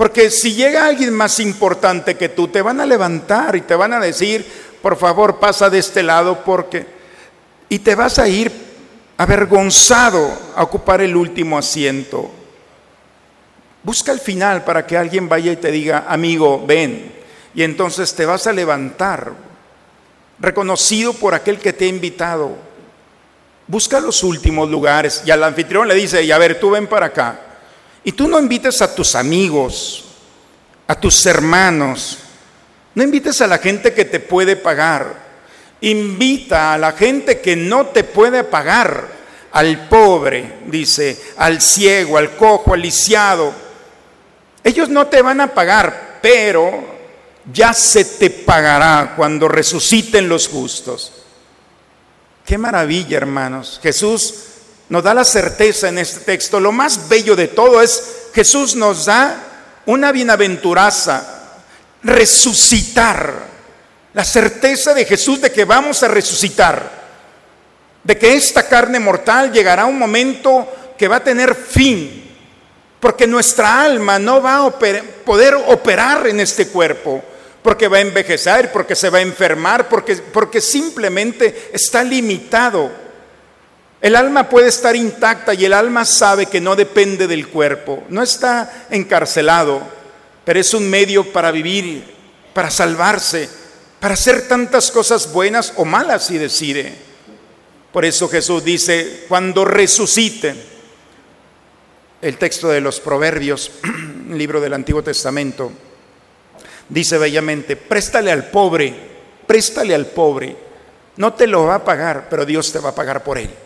Porque 0.03 0.29
si 0.29 0.53
llega 0.53 0.85
alguien 0.85 1.13
más 1.13 1.39
importante 1.39 2.17
que 2.17 2.27
tú, 2.27 2.49
te 2.49 2.61
van 2.61 2.81
a 2.81 2.85
levantar 2.85 3.55
y 3.55 3.61
te 3.61 3.73
van 3.73 3.93
a 3.93 4.01
decir, 4.01 4.45
por 4.81 4.97
favor, 4.97 5.39
pasa 5.39 5.69
de 5.69 5.79
este 5.79 6.03
lado 6.03 6.43
porque... 6.43 6.85
Y 7.69 7.79
te 7.79 7.95
vas 7.95 8.19
a 8.19 8.27
ir 8.27 8.51
avergonzado 9.15 10.29
a 10.57 10.63
ocupar 10.63 10.99
el 10.99 11.15
último 11.15 11.57
asiento. 11.57 12.29
Busca 13.81 14.11
el 14.11 14.19
final 14.19 14.65
para 14.65 14.85
que 14.85 14.97
alguien 14.97 15.29
vaya 15.29 15.53
y 15.53 15.55
te 15.55 15.71
diga, 15.71 16.03
amigo, 16.09 16.61
ven. 16.67 17.13
Y 17.55 17.63
entonces 17.63 18.13
te 18.13 18.25
vas 18.25 18.45
a 18.45 18.51
levantar, 18.51 19.31
reconocido 20.37 21.13
por 21.13 21.33
aquel 21.33 21.59
que 21.59 21.71
te 21.71 21.85
ha 21.85 21.87
invitado 21.87 22.57
Busca 23.67 24.01
los 24.01 24.21
últimos 24.23 24.69
lugares 24.69 25.23
y 25.25 25.31
al 25.31 25.41
anfitrión 25.45 25.87
le 25.87 25.95
dice, 25.95 26.21
y 26.23 26.33
a 26.33 26.37
ver, 26.37 26.59
tú 26.59 26.71
ven 26.71 26.87
para 26.87 27.05
acá. 27.05 27.52
Y 28.03 28.11
tú 28.11 28.27
no 28.27 28.39
invites 28.39 28.81
a 28.81 28.93
tus 28.93 29.15
amigos, 29.15 30.03
a 30.87 30.95
tus 30.95 31.25
hermanos, 31.25 32.19
no 32.95 33.03
invites 33.03 33.41
a 33.41 33.47
la 33.47 33.57
gente 33.57 33.93
que 33.93 34.05
te 34.05 34.19
puede 34.19 34.55
pagar. 34.55 35.23
Invita 35.81 36.73
a 36.73 36.77
la 36.77 36.93
gente 36.93 37.41
que 37.41 37.55
no 37.55 37.87
te 37.87 38.03
puede 38.03 38.43
pagar, 38.43 39.23
al 39.51 39.87
pobre, 39.87 40.61
dice, 40.65 41.19
al 41.37 41.61
ciego, 41.61 42.17
al 42.17 42.35
cojo, 42.35 42.73
al 42.73 42.81
lisiado. 42.81 43.53
Ellos 44.63 44.89
no 44.89 45.07
te 45.07 45.21
van 45.21 45.41
a 45.41 45.53
pagar, 45.53 46.19
pero 46.21 46.83
ya 47.51 47.73
se 47.73 48.05
te 48.05 48.29
pagará 48.29 49.13
cuando 49.15 49.47
resuciten 49.47 50.27
los 50.27 50.47
justos. 50.47 51.11
Qué 52.45 52.57
maravilla, 52.57 53.17
hermanos. 53.17 53.79
Jesús 53.83 54.52
nos 54.93 55.01
da 55.01 55.15
la 55.15 55.25
certeza 55.25 55.89
en 55.89 55.97
este 55.97 56.19
texto. 56.19 56.59
Lo 56.59 56.71
más 56.71 57.09
bello 57.09 57.35
de 57.35 57.47
todo 57.47 57.81
es 57.81 58.27
Jesús 58.31 58.75
nos 58.75 59.07
da 59.07 59.37
una 59.87 60.11
bienaventuraza, 60.11 61.49
resucitar. 62.03 63.33
La 64.13 64.23
certeza 64.23 64.93
de 64.93 65.03
Jesús 65.03 65.41
de 65.41 65.51
que 65.51 65.65
vamos 65.65 66.03
a 66.03 66.09
resucitar. 66.09 66.91
De 68.03 68.19
que 68.19 68.35
esta 68.35 68.67
carne 68.67 68.99
mortal 68.99 69.51
llegará 69.51 69.85
un 69.85 69.97
momento 69.97 70.93
que 70.95 71.07
va 71.07 71.15
a 71.15 71.23
tener 71.23 71.55
fin. 71.55 72.29
porque 72.99 73.25
nuestra 73.25 73.81
alma 73.81 74.19
no 74.19 74.43
va 74.43 74.63
a 74.63 74.79
poder 75.25 75.55
operar 75.55 76.27
en 76.27 76.39
este 76.39 76.67
cuerpo, 76.67 77.23
porque 77.63 77.87
va 77.87 77.97
a 77.97 78.01
envejecer, 78.01 78.71
porque 78.71 78.95
se 78.95 79.09
va 79.09 79.17
a 79.17 79.21
enfermar, 79.21 79.89
porque, 79.89 80.17
porque 80.17 80.61
simplemente 80.61 81.71
está 81.73 82.03
limitado. 82.03 83.02
El 84.03 84.17
alma 84.17 84.49
puede 84.49 84.67
estar 84.67 84.97
intacta 84.97 85.53
y 85.53 85.63
el 85.63 85.71
alma 85.71 86.03
sabe 86.03 86.47
que 86.47 86.59
no 86.59 86.75
depende 86.75 87.25
del 87.25 87.47
cuerpo, 87.47 88.03
no 88.09 88.21
está 88.21 88.87
encarcelado, 88.89 89.81
pero 90.43 90.59
es 90.59 90.73
un 90.73 90.89
medio 90.89 91.31
para 91.31 91.51
vivir, 91.51 92.03
para 92.53 92.69
salvarse, 92.69 93.47
para 94.01 94.15
hacer 94.15 94.45
tantas 94.49 94.91
cosas 94.91 95.31
buenas 95.31 95.71
o 95.77 95.85
malas 95.85 96.25
si 96.25 96.37
decide. 96.37 96.93
Por 97.93 98.03
eso 98.03 98.27
Jesús 98.27 98.65
dice, 98.65 99.23
cuando 99.29 99.63
resucite, 99.63 100.53
el 102.21 102.37
texto 102.37 102.67
de 102.67 102.81
los 102.81 102.99
Proverbios, 102.99 103.71
libro 104.31 104.59
del 104.59 104.73
Antiguo 104.73 105.01
Testamento, 105.01 105.71
dice 106.89 107.17
bellamente, 107.17 107.77
préstale 107.77 108.33
al 108.33 108.49
pobre, 108.49 108.93
préstale 109.47 109.95
al 109.95 110.07
pobre. 110.07 110.57
No 111.15 111.31
te 111.35 111.47
lo 111.47 111.63
va 111.63 111.75
a 111.75 111.85
pagar, 111.85 112.27
pero 112.29 112.45
Dios 112.45 112.69
te 112.69 112.79
va 112.79 112.89
a 112.89 112.95
pagar 112.95 113.23
por 113.23 113.37
él. 113.37 113.62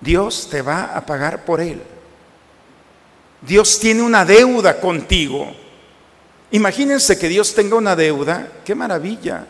Dios 0.00 0.48
te 0.50 0.62
va 0.62 0.96
a 0.96 1.04
pagar 1.04 1.44
por 1.44 1.60
él. 1.60 1.82
Dios 3.40 3.78
tiene 3.78 4.02
una 4.02 4.24
deuda 4.24 4.80
contigo. 4.80 5.54
Imagínense 6.50 7.18
que 7.18 7.28
Dios 7.28 7.54
tenga 7.54 7.76
una 7.76 7.94
deuda, 7.94 8.48
qué 8.64 8.74
maravilla. 8.74 9.46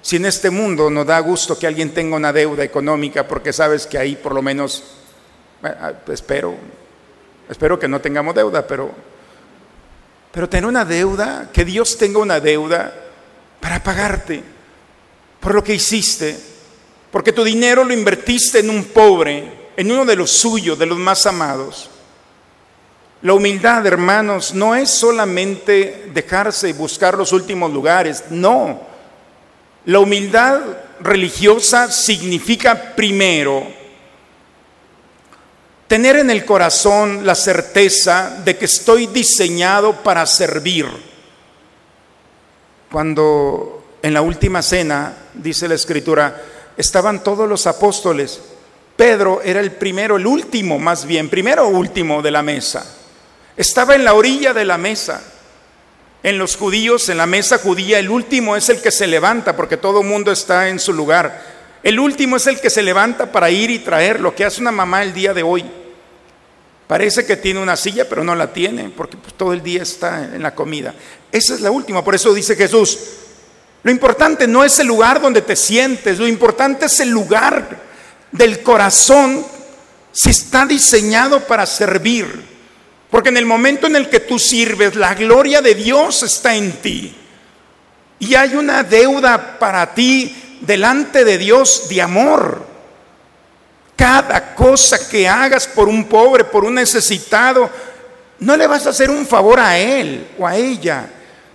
Si 0.00 0.16
en 0.16 0.26
este 0.26 0.50
mundo 0.50 0.90
nos 0.90 1.06
da 1.06 1.20
gusto 1.20 1.58
que 1.58 1.66
alguien 1.66 1.94
tenga 1.94 2.16
una 2.16 2.32
deuda 2.32 2.64
económica, 2.64 3.26
porque 3.28 3.52
sabes 3.52 3.86
que 3.86 3.98
ahí 3.98 4.16
por 4.16 4.34
lo 4.34 4.42
menos, 4.42 4.82
ah, 5.62 5.92
espero, 6.08 6.56
espero 7.48 7.78
que 7.78 7.88
no 7.88 8.00
tengamos 8.00 8.34
deuda, 8.34 8.66
pero 8.66 8.92
pero 10.32 10.48
tener 10.48 10.66
una 10.66 10.86
deuda, 10.86 11.50
que 11.52 11.64
Dios 11.64 11.98
tenga 11.98 12.18
una 12.18 12.40
deuda 12.40 12.92
para 13.60 13.82
pagarte 13.82 14.42
por 15.38 15.54
lo 15.54 15.62
que 15.62 15.74
hiciste, 15.74 16.38
porque 17.12 17.32
tu 17.32 17.44
dinero 17.44 17.84
lo 17.84 17.94
invertiste 17.94 18.58
en 18.58 18.70
un 18.70 18.86
pobre, 18.86 19.70
en 19.76 19.92
uno 19.92 20.04
de 20.04 20.16
los 20.16 20.32
suyos, 20.32 20.76
de 20.76 20.86
los 20.86 20.98
más 20.98 21.24
amados. 21.26 21.88
La 23.22 23.34
humildad, 23.34 23.86
hermanos, 23.86 24.52
no 24.52 24.74
es 24.74 24.90
solamente 24.90 26.10
dejarse 26.12 26.72
buscar 26.72 27.16
los 27.16 27.32
últimos 27.32 27.72
lugares, 27.72 28.24
no. 28.30 28.80
La 29.84 30.00
humildad 30.00 30.60
religiosa 31.00 31.92
significa 31.92 32.96
primero 32.96 33.82
Tener 35.92 36.16
en 36.16 36.30
el 36.30 36.46
corazón 36.46 37.26
la 37.26 37.34
certeza 37.34 38.38
de 38.42 38.56
que 38.56 38.64
estoy 38.64 39.08
diseñado 39.08 40.02
para 40.02 40.24
servir. 40.24 40.86
Cuando 42.90 43.98
en 44.00 44.14
la 44.14 44.22
última 44.22 44.62
cena, 44.62 45.14
dice 45.34 45.68
la 45.68 45.74
escritura, 45.74 46.40
estaban 46.76 47.22
todos 47.22 47.48
los 47.48 47.66
apóstoles, 47.66 48.40
Pedro 48.96 49.40
era 49.42 49.60
el 49.60 49.72
primero, 49.72 50.16
el 50.16 50.26
último 50.26 50.78
más 50.78 51.06
bien, 51.06 51.28
primero 51.28 51.66
o 51.66 51.70
último 51.70 52.22
de 52.22 52.30
la 52.30 52.42
mesa. 52.42 52.84
Estaba 53.56 53.94
en 53.94 54.04
la 54.04 54.14
orilla 54.14 54.52
de 54.52 54.64
la 54.64 54.78
mesa. 54.78 55.22
En 56.22 56.38
los 56.38 56.56
judíos, 56.56 57.08
en 57.08 57.18
la 57.18 57.26
mesa 57.26 57.58
judía, 57.58 57.98
el 57.98 58.08
último 58.08 58.54
es 58.54 58.68
el 58.68 58.80
que 58.80 58.92
se 58.92 59.08
levanta 59.08 59.56
porque 59.56 59.76
todo 59.76 60.04
mundo 60.04 60.30
está 60.30 60.68
en 60.68 60.78
su 60.78 60.92
lugar. 60.92 61.42
El 61.82 61.98
último 61.98 62.36
es 62.36 62.46
el 62.46 62.60
que 62.60 62.70
se 62.70 62.82
levanta 62.82 63.32
para 63.32 63.50
ir 63.50 63.70
y 63.70 63.80
traer 63.80 64.20
lo 64.20 64.34
que 64.34 64.44
hace 64.44 64.60
una 64.60 64.70
mamá 64.70 65.02
el 65.02 65.12
día 65.12 65.34
de 65.34 65.42
hoy. 65.42 65.64
Parece 66.86 67.26
que 67.26 67.36
tiene 67.36 67.58
una 67.58 67.76
silla, 67.76 68.08
pero 68.08 68.22
no 68.22 68.34
la 68.36 68.52
tiene, 68.52 68.90
porque 68.96 69.16
pues, 69.16 69.34
todo 69.34 69.52
el 69.52 69.62
día 69.62 69.82
está 69.82 70.22
en 70.24 70.42
la 70.42 70.54
comida. 70.54 70.94
Esa 71.32 71.54
es 71.54 71.60
la 71.60 71.70
última, 71.70 72.04
por 72.04 72.14
eso 72.14 72.32
dice 72.32 72.54
Jesús, 72.54 72.98
lo 73.82 73.90
importante 73.90 74.46
no 74.46 74.64
es 74.64 74.78
el 74.78 74.86
lugar 74.86 75.20
donde 75.20 75.42
te 75.42 75.56
sientes, 75.56 76.18
lo 76.18 76.28
importante 76.28 76.86
es 76.86 77.00
el 77.00 77.10
lugar 77.10 77.78
del 78.30 78.62
corazón 78.62 79.44
si 80.12 80.30
está 80.30 80.66
diseñado 80.66 81.40
para 81.40 81.66
servir. 81.66 82.52
Porque 83.10 83.30
en 83.30 83.36
el 83.36 83.46
momento 83.46 83.86
en 83.86 83.96
el 83.96 84.08
que 84.08 84.20
tú 84.20 84.38
sirves, 84.38 84.94
la 84.94 85.14
gloria 85.14 85.60
de 85.60 85.74
Dios 85.74 86.22
está 86.22 86.54
en 86.54 86.72
ti. 86.80 87.14
Y 88.20 88.34
hay 88.34 88.54
una 88.54 88.84
deuda 88.84 89.58
para 89.58 89.94
ti 89.94 90.58
delante 90.60 91.24
de 91.24 91.36
Dios 91.36 91.88
de 91.88 92.00
amor. 92.00 92.64
Cada 93.96 94.54
cosa 94.54 95.08
que 95.08 95.28
hagas 95.28 95.66
por 95.66 95.88
un 95.88 96.04
pobre, 96.04 96.44
por 96.44 96.64
un 96.64 96.74
necesitado, 96.74 97.68
no 98.38 98.56
le 98.56 98.66
vas 98.66 98.86
a 98.86 98.90
hacer 98.90 99.10
un 99.10 99.26
favor 99.26 99.60
a 99.60 99.76
él 99.76 100.28
o 100.38 100.46
a 100.46 100.56
ella, 100.56 101.08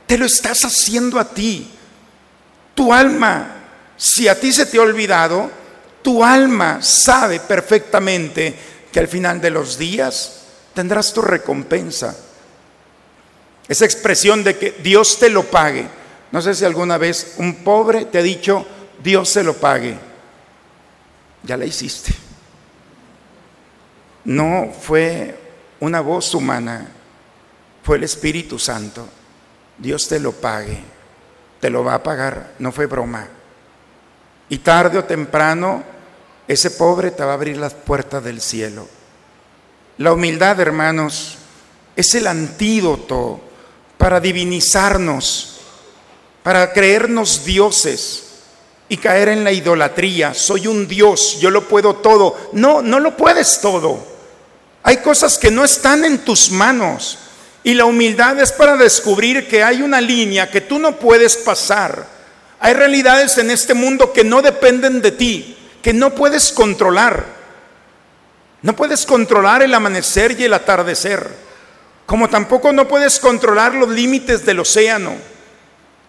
te 0.05 0.17
lo 0.17 0.25
estás 0.25 0.63
haciendo 0.63 1.19
a 1.19 1.25
ti. 1.25 1.71
Tu 2.77 2.93
alma, 2.93 3.55
si 3.97 4.27
a 4.27 4.39
ti 4.39 4.53
se 4.53 4.67
te 4.67 4.77
ha 4.77 4.83
olvidado, 4.83 5.49
tu 6.03 6.23
alma 6.23 6.79
sabe 6.83 7.39
perfectamente 7.39 8.53
que 8.91 8.99
al 8.99 9.07
final 9.07 9.41
de 9.41 9.49
los 9.49 9.79
días 9.79 10.43
tendrás 10.75 11.11
tu 11.11 11.23
recompensa. 11.23 12.15
Esa 13.67 13.85
expresión 13.85 14.43
de 14.43 14.57
que 14.57 14.71
Dios 14.83 15.17
te 15.17 15.29
lo 15.29 15.43
pague. 15.45 15.87
No 16.31 16.43
sé 16.43 16.53
si 16.53 16.63
alguna 16.65 16.99
vez 16.99 17.33
un 17.37 17.63
pobre 17.63 18.05
te 18.05 18.19
ha 18.19 18.21
dicho, 18.21 18.67
Dios 19.03 19.29
se 19.29 19.43
lo 19.43 19.55
pague. 19.55 19.97
Ya 21.41 21.57
la 21.57 21.65
hiciste 21.65 22.27
no 24.27 24.73
fue 24.77 25.39
una 25.79 26.01
voz 26.01 26.35
humana, 26.35 26.85
fue 27.81 27.95
el 27.95 28.03
Espíritu 28.03 28.59
Santo. 28.59 29.07
Dios 29.77 30.07
te 30.07 30.19
lo 30.19 30.33
pague, 30.33 30.79
te 31.59 31.69
lo 31.69 31.83
va 31.83 31.95
a 31.95 32.03
pagar, 32.03 32.53
no 32.59 32.71
fue 32.71 32.85
broma. 32.85 33.27
Y 34.49 34.59
tarde 34.59 34.97
o 34.97 35.03
temprano, 35.03 35.83
ese 36.47 36.71
pobre 36.71 37.11
te 37.11 37.23
va 37.23 37.31
a 37.31 37.35
abrir 37.35 37.57
las 37.57 37.73
puertas 37.73 38.23
del 38.23 38.41
cielo. 38.41 38.87
La 39.97 40.13
humildad, 40.13 40.59
hermanos, 40.59 41.37
es 41.95 42.13
el 42.15 42.27
antídoto 42.27 43.41
para 43.97 44.19
divinizarnos, 44.19 45.59
para 46.43 46.71
creernos 46.71 47.43
dioses 47.43 48.23
y 48.87 48.97
caer 48.97 49.29
en 49.29 49.43
la 49.43 49.51
idolatría. 49.51 50.33
Soy 50.33 50.67
un 50.67 50.87
Dios, 50.87 51.39
yo 51.39 51.49
lo 51.49 51.67
puedo 51.67 51.95
todo. 51.95 52.37
No, 52.53 52.81
no 52.81 52.99
lo 52.99 53.17
puedes 53.17 53.59
todo. 53.59 53.99
Hay 54.83 54.97
cosas 54.97 55.37
que 55.37 55.51
no 55.51 55.65
están 55.65 56.05
en 56.05 56.19
tus 56.19 56.51
manos. 56.51 57.19
Y 57.67 57.73
la 57.73 57.83
humildad 57.83 58.39
es 58.39 58.53
para 58.53 58.77
descubrir 58.77 59.45
que 59.45 59.61
hay 59.61 59.81
una 59.81 59.99
línea 59.99 60.49
que 60.49 60.61
tú 60.61 60.79
no 60.79 60.95
puedes 60.95 61.35
pasar. 61.35 62.07
Hay 62.61 62.73
realidades 62.73 63.37
en 63.39 63.51
este 63.51 63.73
mundo 63.73 64.13
que 64.13 64.23
no 64.23 64.41
dependen 64.41 65.01
de 65.01 65.11
ti, 65.11 65.57
que 65.81 65.91
no 65.91 66.15
puedes 66.15 66.53
controlar. 66.53 67.25
No 68.61 68.73
puedes 68.73 69.05
controlar 69.05 69.63
el 69.63 69.73
amanecer 69.73 70.39
y 70.39 70.45
el 70.45 70.53
atardecer, 70.53 71.29
como 72.05 72.29
tampoco 72.29 72.71
no 72.71 72.87
puedes 72.87 73.19
controlar 73.19 73.73
los 73.73 73.89
límites 73.89 74.45
del 74.45 74.61
océano. 74.61 75.17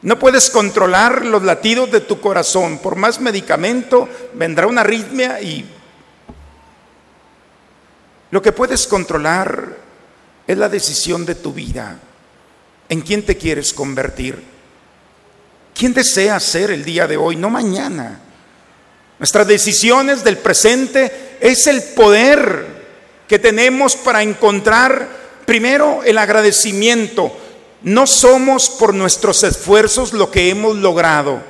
No 0.02 0.16
puedes 0.16 0.50
controlar 0.50 1.26
los 1.26 1.42
latidos 1.42 1.90
de 1.90 2.02
tu 2.02 2.20
corazón. 2.20 2.78
Por 2.78 2.94
más 2.94 3.18
medicamento 3.20 4.08
vendrá 4.32 4.68
una 4.68 4.82
arritmia 4.82 5.40
y 5.40 5.68
lo 8.30 8.40
que 8.40 8.52
puedes 8.52 8.86
controlar 8.86 9.87
es 10.48 10.56
la 10.56 10.70
decisión 10.70 11.26
de 11.26 11.34
tu 11.34 11.52
vida. 11.52 11.98
¿En 12.88 13.02
quién 13.02 13.24
te 13.24 13.36
quieres 13.36 13.74
convertir? 13.74 14.42
¿Quién 15.74 15.92
deseas 15.92 16.42
ser 16.42 16.70
el 16.70 16.84
día 16.84 17.06
de 17.06 17.18
hoy, 17.18 17.36
no 17.36 17.50
mañana? 17.50 18.18
Nuestras 19.18 19.46
decisiones 19.46 20.24
del 20.24 20.38
presente 20.38 21.36
es 21.38 21.66
el 21.66 21.82
poder 21.82 22.66
que 23.28 23.38
tenemos 23.38 23.94
para 23.94 24.22
encontrar 24.22 25.06
primero 25.44 26.02
el 26.02 26.16
agradecimiento. 26.16 27.30
No 27.82 28.06
somos 28.06 28.70
por 28.70 28.94
nuestros 28.94 29.42
esfuerzos 29.42 30.14
lo 30.14 30.30
que 30.30 30.48
hemos 30.48 30.76
logrado. 30.76 31.42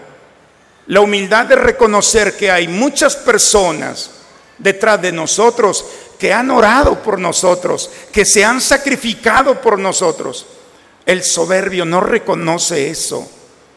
La 0.88 1.02
humildad 1.02 1.46
de 1.46 1.54
reconocer 1.54 2.36
que 2.36 2.50
hay 2.50 2.66
muchas 2.66 3.14
personas 3.14 4.10
detrás 4.58 5.00
de 5.00 5.12
nosotros 5.12 5.84
que 6.18 6.32
han 6.32 6.50
orado 6.50 7.02
por 7.02 7.18
nosotros, 7.18 7.90
que 8.12 8.24
se 8.24 8.44
han 8.44 8.60
sacrificado 8.60 9.60
por 9.60 9.78
nosotros. 9.78 10.46
El 11.06 11.22
soberbio 11.22 11.84
no 11.84 12.00
reconoce 12.00 12.90
eso 12.90 13.30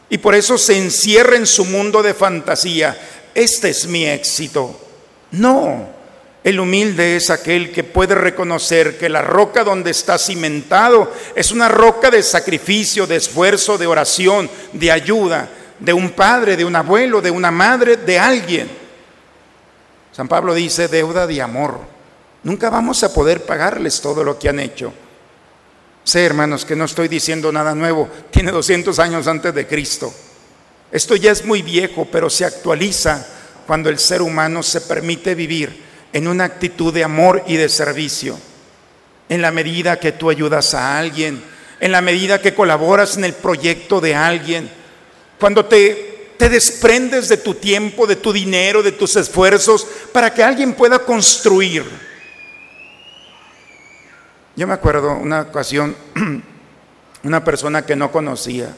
y 0.10 0.18
por 0.18 0.36
eso 0.36 0.58
se 0.58 0.78
encierra 0.78 1.38
en 1.38 1.48
su 1.48 1.64
mundo 1.66 2.04
de 2.04 2.14
fantasía. 2.14 3.00
Este 3.34 3.70
es 3.70 3.88
mi 3.88 4.06
éxito. 4.06 4.78
No, 5.32 5.88
el 6.44 6.60
humilde 6.60 7.16
es 7.16 7.30
aquel 7.30 7.72
que 7.72 7.84
puede 7.84 8.16
reconocer 8.16 8.98
que 8.98 9.08
la 9.08 9.22
roca 9.22 9.64
donde 9.64 9.92
está 9.92 10.18
cimentado 10.18 11.12
es 11.36 11.52
una 11.52 11.70
roca 11.70 12.10
de 12.10 12.24
sacrificio, 12.24 13.08
de 13.08 13.18
esfuerzo, 13.18 13.78
de 13.78 13.88
oración, 13.88 14.50
de 14.74 14.92
ayuda, 14.92 15.48
de 15.80 15.94
un 15.94 16.10
padre, 16.12 16.58
de 16.58 16.66
un 16.66 16.76
abuelo, 16.76 17.22
de 17.22 17.32
una 17.32 17.52
madre, 17.52 17.96
de 17.96 18.20
alguien. 18.20 18.70
San 20.12 20.28
Pablo 20.28 20.54
dice 20.54 20.88
deuda 20.88 21.26
de 21.28 21.42
amor. 21.42 21.80
Nunca 22.44 22.70
vamos 22.70 23.04
a 23.04 23.14
poder 23.14 23.46
pagarles 23.46 24.02
todo 24.02 24.24
lo 24.24 24.40
que 24.40 24.50
han 24.50 24.60
hecho. 24.60 24.94
Sé, 26.04 26.26
hermanos, 26.26 26.66
que 26.66 26.76
no 26.76 26.86
estoy 26.86 27.08
diciendo 27.08 27.52
nada 27.52 27.76
nuevo. 27.76 28.10
Tiene 28.32 28.52
200 28.52 28.98
años 29.00 29.28
antes 29.28 29.54
de 29.54 29.68
Cristo. 29.68 30.12
Esto 30.92 31.16
ya 31.16 31.32
es 31.32 31.46
muy 31.46 31.62
viejo, 31.62 32.08
pero 32.12 32.30
se 32.30 32.46
actualiza 32.46 33.26
cuando 33.68 33.90
el 33.90 34.00
ser 34.00 34.22
humano 34.22 34.64
se 34.64 34.82
permite 34.82 35.36
vivir 35.36 35.84
en 36.12 36.28
una 36.28 36.46
actitud 36.46 36.94
de 36.94 37.04
amor 37.04 37.44
y 37.48 37.56
de 37.56 37.70
servicio. 37.70 38.38
En 39.30 39.42
la 39.42 39.52
medida 39.52 40.00
que 40.00 40.12
tú 40.12 40.30
ayudas 40.30 40.74
a 40.74 40.98
alguien, 40.98 41.44
en 41.80 41.92
la 41.92 42.02
medida 42.02 42.42
que 42.42 42.54
colaboras 42.54 43.16
en 43.16 43.24
el 43.24 43.34
proyecto 43.34 44.02
de 44.02 44.16
alguien, 44.16 44.70
cuando 45.40 45.66
te, 45.66 46.34
te 46.38 46.50
desprendes 46.50 47.30
de 47.30 47.38
tu 47.38 47.54
tiempo, 47.54 48.08
de 48.08 48.18
tu 48.18 48.34
dinero, 48.34 48.84
de 48.84 48.92
tus 48.92 49.16
esfuerzos, 49.16 49.88
para 50.12 50.34
que 50.34 50.44
alguien 50.44 50.74
pueda 50.74 51.00
construir. 51.00 52.11
Yo 54.56 54.68
me 54.68 54.74
acuerdo 54.74 55.16
una 55.16 55.42
ocasión, 55.42 55.96
una 57.24 57.44
persona 57.44 57.86
que 57.86 57.96
no 57.96 58.12
conocía, 58.12 58.76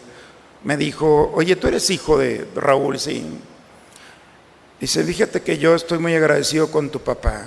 me 0.64 0.78
dijo, 0.78 1.32
oye, 1.34 1.56
tú 1.56 1.68
eres 1.68 1.90
hijo 1.90 2.18
de 2.18 2.48
Raúl, 2.56 3.00
sí. 3.00 3.26
Dice, 4.80 5.04
fíjate 5.04 5.42
que 5.42 5.58
yo 5.58 5.74
estoy 5.74 5.98
muy 5.98 6.14
agradecido 6.14 6.70
con 6.70 6.90
tu 6.90 7.00
papá, 7.00 7.46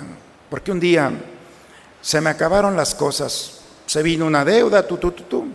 porque 0.49 0.71
un 0.71 0.79
día 0.79 1.11
se 2.01 2.19
me 2.19 2.29
acabaron 2.29 2.75
las 2.75 2.95
cosas, 2.95 3.61
se 3.85 4.03
vino 4.03 4.25
una 4.25 4.43
deuda, 4.43 4.85
tú, 4.85 4.97
tú, 4.97 5.11
tú, 5.11 5.23
tú. 5.23 5.47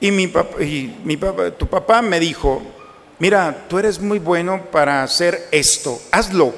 Y, 0.00 0.10
mi 0.10 0.26
papá, 0.28 0.62
y 0.62 1.00
mi 1.04 1.18
papá, 1.18 1.50
tu 1.50 1.66
papá 1.66 2.00
me 2.00 2.18
dijo, 2.18 2.62
mira, 3.18 3.66
tú 3.68 3.78
eres 3.78 4.00
muy 4.00 4.18
bueno 4.18 4.70
para 4.72 5.02
hacer 5.02 5.48
esto, 5.50 6.00
hazlo, 6.10 6.54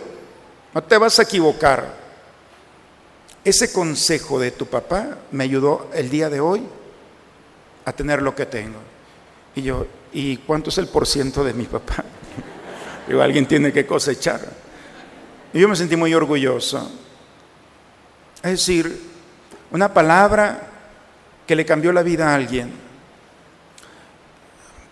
no 0.72 0.82
te 0.84 0.96
vas 0.98 1.18
a 1.18 1.22
equivocar. 1.22 2.01
Ese 3.44 3.72
consejo 3.72 4.38
de 4.38 4.52
tu 4.52 4.66
papá 4.66 5.18
me 5.32 5.44
ayudó 5.44 5.90
el 5.94 6.08
día 6.08 6.30
de 6.30 6.40
hoy 6.40 6.62
a 7.84 7.92
tener 7.92 8.22
lo 8.22 8.34
que 8.34 8.46
tengo. 8.46 8.78
Y 9.56 9.62
yo, 9.62 9.86
¿y 10.12 10.36
cuánto 10.38 10.70
es 10.70 10.78
el 10.78 10.86
porciento 10.86 11.42
de 11.42 11.52
mi 11.52 11.64
papá? 11.64 12.04
Digo, 13.08 13.20
alguien 13.20 13.46
tiene 13.46 13.72
que 13.72 13.84
cosechar. 13.84 14.40
Y 15.52 15.60
yo 15.60 15.68
me 15.68 15.74
sentí 15.74 15.96
muy 15.96 16.14
orgulloso. 16.14 16.90
Es 18.36 18.50
decir, 18.52 19.10
una 19.72 19.92
palabra 19.92 20.68
que 21.46 21.56
le 21.56 21.66
cambió 21.66 21.92
la 21.92 22.02
vida 22.02 22.30
a 22.30 22.34
alguien. 22.36 22.72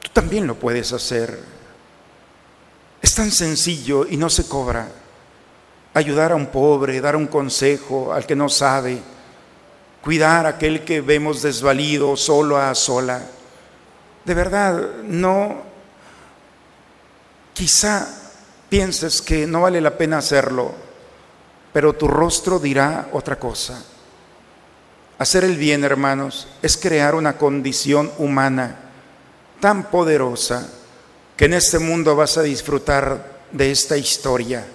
Tú 0.03 0.11
también 0.13 0.47
lo 0.47 0.57
puedes 0.57 0.93
hacer. 0.93 1.39
Es 3.01 3.15
tan 3.15 3.31
sencillo 3.31 4.07
y 4.09 4.17
no 4.17 4.29
se 4.29 4.47
cobra. 4.47 4.89
Ayudar 5.95 6.33
a 6.33 6.37
un 6.37 6.47
pobre, 6.47 7.01
dar 7.01 7.17
un 7.17 7.27
consejo 7.27 8.13
al 8.13 8.27
que 8.27 8.37
no 8.37 8.49
sabe, 8.49 9.01
cuidar 10.03 10.47
a 10.47 10.51
aquel 10.51 10.85
que 10.85 11.01
vemos 11.01 11.43
desvalido, 11.43 12.17
solo 12.17 12.57
a 12.57 12.75
sola. 12.75 13.23
De 14.25 14.35
verdad, 14.35 15.03
no, 15.03 15.63
quizá 17.55 18.07
pienses 18.69 19.21
que 19.21 19.47
no 19.47 19.63
vale 19.63 19.81
la 19.81 19.99
pena 19.99 20.19
hacerlo, 20.19 20.73
pero 21.73 21.95
tu 21.95 22.07
rostro 22.09 22.59
dirá 22.59 23.09
otra 23.13 23.39
cosa. 23.39 23.83
Hacer 25.19 25.45
el 25.45 25.57
bien, 25.57 25.85
hermanos, 25.85 26.49
es 26.63 26.77
crear 26.77 27.15
una 27.15 27.37
condición 27.37 28.11
humana 28.19 28.77
tan 29.61 29.91
poderosa 29.91 30.67
que 31.37 31.45
en 31.45 31.55
este 31.55 31.79
mundo 31.79 32.17
vas 32.17 32.39
a 32.39 32.43
disfrutar 32.43 33.41
de 33.53 33.71
esta 33.71 33.97
historia. 33.99 34.67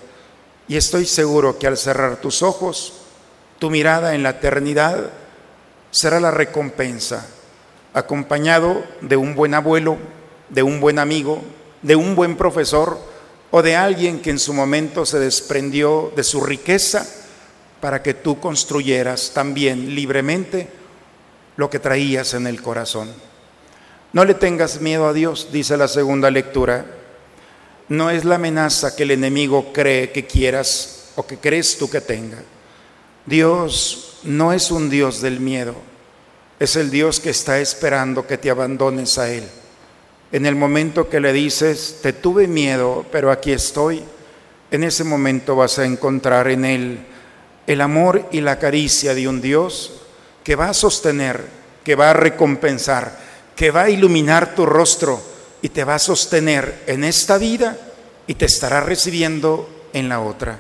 Y 0.68 0.78
estoy 0.78 1.06
seguro 1.06 1.60
que 1.60 1.68
al 1.68 1.78
cerrar 1.78 2.18
tus 2.18 2.42
ojos, 2.42 2.94
tu 3.60 3.70
mirada 3.70 4.16
en 4.16 4.24
la 4.24 4.32
eternidad 4.32 5.10
será 5.92 6.20
la 6.20 6.32
recompensa 6.32 7.28
acompañado 7.94 8.84
de 9.00 9.16
un 9.16 9.36
buen 9.36 9.54
abuelo, 9.54 9.98
de 10.50 10.64
un 10.64 10.82
buen 10.82 11.00
amigo, 11.00 11.42
de 11.82 11.96
un 11.96 12.14
buen 12.14 12.36
profesor 12.36 13.00
o 13.52 13.62
de 13.62 13.78
alguien 13.78 14.20
que 14.20 14.32
en 14.32 14.40
su 14.40 14.54
momento 14.54 15.06
se 15.06 15.18
desprendió 15.18 16.12
de 16.14 16.24
su 16.24 16.42
riqueza 16.42 17.08
para 17.80 18.04
que 18.04 18.14
tú 18.14 18.40
construyeras 18.40 19.32
también 19.34 19.96
libremente 19.96 20.68
lo 21.56 21.70
que 21.70 21.80
traías 21.80 22.34
en 22.34 22.48
el 22.48 22.62
corazón. 22.62 23.14
No 24.12 24.26
le 24.26 24.34
tengas 24.34 24.82
miedo 24.82 25.08
a 25.08 25.14
Dios, 25.14 25.50
dice 25.54 25.78
la 25.78 25.88
segunda 25.88 26.30
lectura. 26.32 26.86
No 27.90 28.10
es 28.10 28.26
la 28.26 28.36
amenaza 28.36 28.96
que 28.96 29.04
el 29.04 29.12
enemigo 29.12 29.72
cree 29.74 30.12
que 30.12 30.26
quieras 30.26 31.12
o 31.16 31.26
que 31.26 31.38
crees 31.38 31.78
tú 31.78 31.90
que 31.90 32.02
tenga. 32.02 32.42
Dios 33.26 34.20
no 34.24 34.54
es 34.54 34.72
un 34.72 34.90
Dios 34.90 35.22
del 35.22 35.40
miedo 35.40 35.76
es 36.60 36.76
el 36.76 36.90
Dios 36.90 37.20
que 37.20 37.32
está 37.32 37.60
esperando 37.60 38.26
que 38.26 38.38
te 38.38 38.50
abandones 38.50 39.18
a 39.18 39.30
Él. 39.30 39.44
En 40.32 40.46
el 40.46 40.56
momento 40.56 41.10
que 41.10 41.20
le 41.20 41.34
dices, 41.34 42.00
te 42.02 42.14
tuve 42.14 42.48
miedo, 42.48 43.06
pero 43.12 43.32
aquí 43.32 43.52
estoy, 43.52 44.04
en 44.72 44.84
ese 44.84 45.04
momento 45.04 45.56
vas 45.56 45.80
a 45.80 45.86
encontrar 45.86 46.48
en 46.50 46.66
Él 46.66 47.00
el 47.68 47.82
amor 47.82 48.28
y 48.32 48.42
la 48.42 48.60
caricia 48.60 49.14
de 49.14 49.28
un 49.28 49.42
Dios 49.42 50.02
que 50.44 50.56
va 50.56 50.70
a 50.70 50.74
sostener, 50.74 51.44
que 51.84 51.96
va 51.96 52.12
a 52.12 52.14
recompensar, 52.14 53.18
que 53.56 53.72
va 53.72 53.84
a 53.84 53.90
iluminar 53.90 54.56
tu 54.56 54.66
rostro 54.66 55.22
y 55.66 55.70
te 55.70 55.84
va 55.84 55.96
a 55.96 56.00
sostener 56.00 56.84
en 56.86 57.04
esta 57.04 57.40
vida 57.40 57.76
y 58.28 58.36
te 58.36 58.46
estará 58.46 58.82
recibiendo 58.82 59.68
en 59.94 60.10
la 60.10 60.20
otra. 60.20 60.60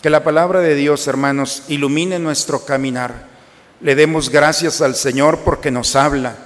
Que 0.00 0.10
la 0.10 0.22
palabra 0.22 0.60
de 0.60 0.76
Dios, 0.76 1.08
hermanos, 1.08 1.64
ilumine 1.66 2.20
nuestro 2.20 2.64
caminar 2.64 3.34
le 3.80 3.96
demos 3.96 4.30
gracias 4.30 4.80
al 4.80 4.94
Señor 4.94 5.40
porque 5.40 5.72
nos 5.72 5.96
habla. 5.96 6.36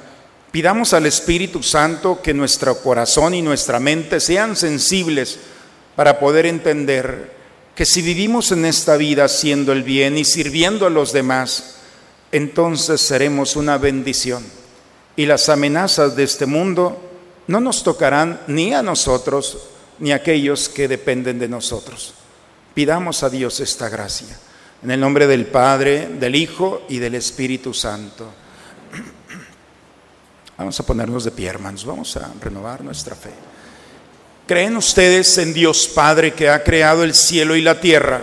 Pidamos 0.51 0.95
al 0.95 1.05
Espíritu 1.05 1.63
Santo 1.63 2.23
que 2.23 2.33
nuestro 2.33 2.79
corazón 2.79 3.35
y 3.35 3.43
nuestra 3.43 3.79
mente 3.79 4.21
sean 4.21 4.57
sensibles 4.57 5.39
para 5.97 6.19
poder 6.19 6.47
entender 6.47 7.31
que 7.75 7.85
si 7.85 8.01
vivimos 8.01 8.53
en 8.53 8.65
esta 8.65 8.97
vida 8.97 9.25
haciendo 9.25 9.73
el 9.73 9.83
bien 9.83 10.17
y 10.17 10.25
sirviendo 10.25 10.87
a 10.87 10.91
los 10.91 11.13
demás, 11.13 11.77
entonces 12.33 13.03
seremos 13.03 13.55
una 13.55 13.77
bendición. 13.77 14.43
Y 15.15 15.27
las 15.27 15.51
amenazas 15.51 16.17
de 16.17 16.25
este 16.25 16.47
mundo 16.47 17.10
no 17.51 17.59
nos 17.59 17.83
tocarán 17.83 18.43
ni 18.47 18.73
a 18.73 18.81
nosotros 18.81 19.59
ni 19.99 20.13
a 20.13 20.17
aquellos 20.17 20.69
que 20.69 20.87
dependen 20.87 21.37
de 21.41 21.49
nosotros. 21.49 22.15
Pidamos 22.75 23.25
a 23.25 23.29
Dios 23.29 23.59
esta 23.59 23.89
gracia. 23.89 24.39
En 24.85 24.93
el 24.93 25.01
nombre 25.01 25.27
del 25.27 25.47
Padre, 25.47 26.11
del 26.21 26.37
Hijo 26.37 26.83
y 26.89 26.99
del 26.99 27.17
Espíritu 27.17 27.75
Santo. 27.75 28.31
Vamos 30.59 30.79
a 30.79 30.87
ponernos 30.87 31.25
de 31.25 31.33
pie, 31.33 31.49
hermanos. 31.49 31.85
Vamos 31.85 32.17
a 32.17 32.31
renovar 32.41 32.85
nuestra 32.85 33.17
fe. 33.17 33.33
¿Creen 34.47 34.77
ustedes 34.77 35.37
en 35.39 35.53
Dios 35.53 35.89
Padre 35.89 36.35
que 36.35 36.49
ha 36.49 36.63
creado 36.63 37.03
el 37.03 37.15
cielo 37.15 37.57
y 37.57 37.63
la 37.63 37.81
tierra? 37.81 38.23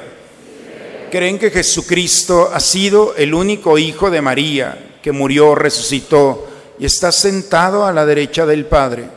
¿Creen 1.11 1.37
que 1.37 1.51
Jesucristo 1.51 2.49
ha 2.53 2.61
sido 2.61 3.13
el 3.17 3.33
único 3.33 3.77
Hijo 3.77 4.09
de 4.09 4.21
María 4.21 4.99
que 5.03 5.11
murió, 5.11 5.53
resucitó 5.53 6.47
y 6.79 6.85
está 6.85 7.11
sentado 7.11 7.85
a 7.85 7.91
la 7.91 8.05
derecha 8.05 8.45
del 8.45 8.65
Padre? 8.65 9.16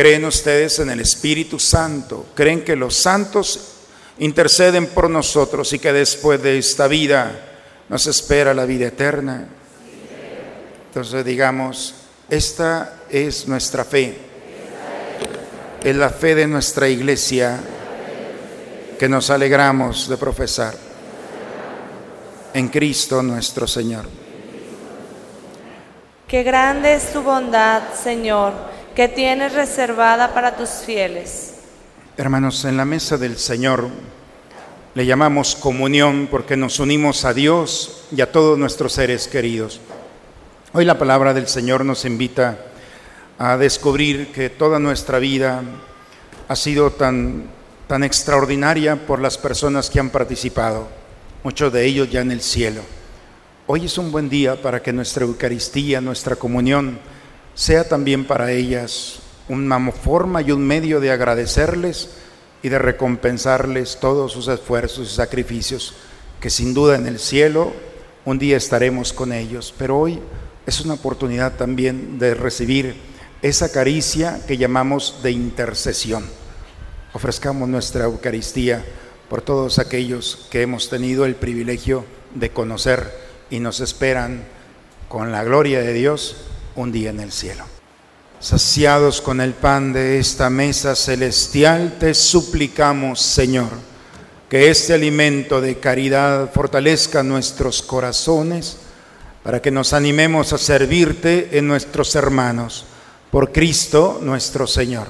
¿Creen 0.00 0.24
ustedes 0.24 0.78
en 0.78 0.88
el 0.88 1.00
Espíritu 1.00 1.58
Santo? 1.58 2.28
¿Creen 2.34 2.64
que 2.64 2.74
los 2.74 2.96
santos 2.96 3.80
interceden 4.18 4.86
por 4.86 5.10
nosotros 5.10 5.70
y 5.74 5.78
que 5.78 5.92
después 5.92 6.42
de 6.42 6.56
esta 6.56 6.88
vida 6.88 7.38
nos 7.86 8.06
espera 8.06 8.54
la 8.54 8.64
vida 8.64 8.86
eterna. 8.86 9.46
Entonces 10.86 11.22
digamos, 11.22 11.94
esta 12.30 13.00
es 13.10 13.46
nuestra 13.46 13.84
fe, 13.84 14.16
es 15.84 15.96
la 15.96 16.08
fe 16.08 16.34
de 16.34 16.46
nuestra 16.46 16.88
iglesia 16.88 17.60
que 18.98 19.06
nos 19.06 19.28
alegramos 19.28 20.08
de 20.08 20.16
profesar 20.16 20.72
en 22.54 22.68
Cristo 22.68 23.22
nuestro 23.22 23.66
Señor. 23.66 24.06
Qué 26.26 26.42
grande 26.42 26.94
es 26.94 27.12
tu 27.12 27.20
bondad, 27.20 27.82
Señor, 28.02 28.79
que 28.94 29.08
tienes 29.08 29.52
reservada 29.54 30.34
para 30.34 30.56
tus 30.56 30.70
fieles. 30.84 31.54
Hermanos, 32.16 32.64
en 32.64 32.76
la 32.76 32.84
mesa 32.84 33.16
del 33.16 33.38
Señor 33.38 33.88
le 34.94 35.06
llamamos 35.06 35.54
comunión 35.54 36.28
porque 36.30 36.56
nos 36.56 36.80
unimos 36.80 37.24
a 37.24 37.32
Dios 37.32 38.04
y 38.14 38.20
a 38.20 38.32
todos 38.32 38.58
nuestros 38.58 38.92
seres 38.92 39.28
queridos. 39.28 39.80
Hoy 40.72 40.84
la 40.84 40.98
palabra 40.98 41.32
del 41.32 41.48
Señor 41.48 41.84
nos 41.84 42.04
invita 42.04 42.58
a 43.38 43.56
descubrir 43.56 44.32
que 44.32 44.50
toda 44.50 44.78
nuestra 44.78 45.18
vida 45.18 45.62
ha 46.48 46.56
sido 46.56 46.90
tan, 46.90 47.44
tan 47.86 48.04
extraordinaria 48.04 48.96
por 49.06 49.20
las 49.20 49.38
personas 49.38 49.88
que 49.88 50.00
han 50.00 50.10
participado, 50.10 50.88
muchos 51.44 51.72
de 51.72 51.86
ellos 51.86 52.10
ya 52.10 52.20
en 52.20 52.32
el 52.32 52.40
cielo. 52.40 52.82
Hoy 53.66 53.86
es 53.86 53.96
un 53.98 54.10
buen 54.10 54.28
día 54.28 54.60
para 54.60 54.82
que 54.82 54.92
nuestra 54.92 55.24
Eucaristía, 55.24 56.00
nuestra 56.00 56.34
comunión, 56.36 56.98
sea 57.54 57.88
también 57.88 58.26
para 58.26 58.52
ellas 58.52 59.20
una 59.48 59.90
forma 59.92 60.42
y 60.42 60.52
un 60.52 60.66
medio 60.66 61.00
de 61.00 61.10
agradecerles 61.10 62.10
y 62.62 62.68
de 62.68 62.78
recompensarles 62.78 63.98
todos 64.00 64.32
sus 64.32 64.48
esfuerzos 64.48 65.10
y 65.10 65.14
sacrificios 65.14 65.94
que 66.40 66.50
sin 66.50 66.72
duda 66.74 66.96
en 66.96 67.06
el 67.06 67.18
cielo 67.18 67.72
un 68.24 68.38
día 68.38 68.56
estaremos 68.56 69.12
con 69.12 69.32
ellos, 69.32 69.74
pero 69.76 69.98
hoy 69.98 70.20
es 70.66 70.80
una 70.80 70.94
oportunidad 70.94 71.56
también 71.56 72.18
de 72.18 72.34
recibir 72.34 72.94
esa 73.42 73.72
caricia 73.72 74.40
que 74.46 74.58
llamamos 74.58 75.20
de 75.22 75.30
intercesión. 75.32 76.24
Ofrezcamos 77.12 77.68
nuestra 77.68 78.04
Eucaristía 78.04 78.84
por 79.28 79.42
todos 79.42 79.78
aquellos 79.78 80.46
que 80.50 80.62
hemos 80.62 80.90
tenido 80.90 81.24
el 81.24 81.34
privilegio 81.34 82.04
de 82.34 82.50
conocer 82.50 83.10
y 83.50 83.58
nos 83.60 83.80
esperan 83.80 84.44
con 85.08 85.32
la 85.32 85.42
gloria 85.42 85.80
de 85.80 85.92
Dios 85.92 86.36
un 86.76 86.92
día 86.92 87.10
en 87.10 87.20
el 87.20 87.32
cielo. 87.32 87.64
Saciados 88.38 89.20
con 89.20 89.40
el 89.40 89.52
pan 89.52 89.92
de 89.92 90.18
esta 90.18 90.48
mesa 90.48 90.96
celestial, 90.96 91.96
te 91.98 92.14
suplicamos, 92.14 93.20
Señor, 93.20 93.68
que 94.48 94.70
este 94.70 94.94
alimento 94.94 95.60
de 95.60 95.78
caridad 95.78 96.50
fortalezca 96.52 97.22
nuestros 97.22 97.82
corazones 97.82 98.78
para 99.42 99.60
que 99.60 99.70
nos 99.70 99.92
animemos 99.92 100.52
a 100.52 100.58
servirte 100.58 101.58
en 101.58 101.68
nuestros 101.68 102.14
hermanos. 102.14 102.86
Por 103.30 103.52
Cristo 103.52 104.18
nuestro 104.22 104.66
Señor. 104.66 105.06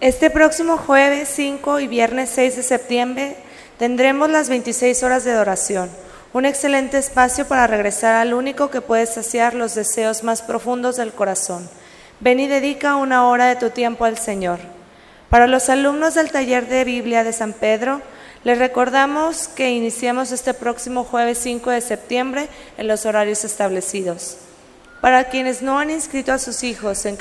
Este 0.00 0.28
próximo 0.30 0.76
jueves 0.76 1.30
5 1.34 1.80
y 1.80 1.86
viernes 1.86 2.30
6 2.34 2.56
de 2.56 2.62
septiembre 2.62 3.36
tendremos 3.78 4.28
las 4.28 4.48
26 4.50 5.02
horas 5.02 5.24
de 5.24 5.32
adoración, 5.32 5.90
un 6.36 6.44
excelente 6.44 6.98
espacio 6.98 7.48
para 7.48 7.66
regresar 7.66 8.14
al 8.14 8.34
único 8.34 8.68
que 8.68 8.82
puede 8.82 9.06
saciar 9.06 9.54
los 9.54 9.74
deseos 9.74 10.22
más 10.22 10.42
profundos 10.42 10.96
del 10.96 11.14
corazón. 11.14 11.66
Ven 12.20 12.40
y 12.40 12.46
dedica 12.46 12.96
una 12.96 13.26
hora 13.26 13.46
de 13.46 13.56
tu 13.56 13.70
tiempo 13.70 14.04
al 14.04 14.18
Señor. 14.18 14.58
Para 15.30 15.46
los 15.46 15.70
alumnos 15.70 16.12
del 16.12 16.30
taller 16.30 16.68
de 16.68 16.84
Biblia 16.84 17.24
de 17.24 17.32
San 17.32 17.54
Pedro, 17.54 18.02
les 18.44 18.58
recordamos 18.58 19.48
que 19.48 19.70
iniciamos 19.70 20.30
este 20.30 20.52
próximo 20.52 21.04
jueves 21.04 21.38
5 21.38 21.70
de 21.70 21.80
septiembre 21.80 22.48
en 22.76 22.86
los 22.86 23.06
horarios 23.06 23.42
establecidos. 23.46 24.36
Para 25.00 25.30
quienes 25.30 25.62
no 25.62 25.78
han 25.78 25.88
inscrito 25.88 26.34
a 26.34 26.38
sus 26.38 26.64
hijos 26.64 27.06
en, 27.06 27.16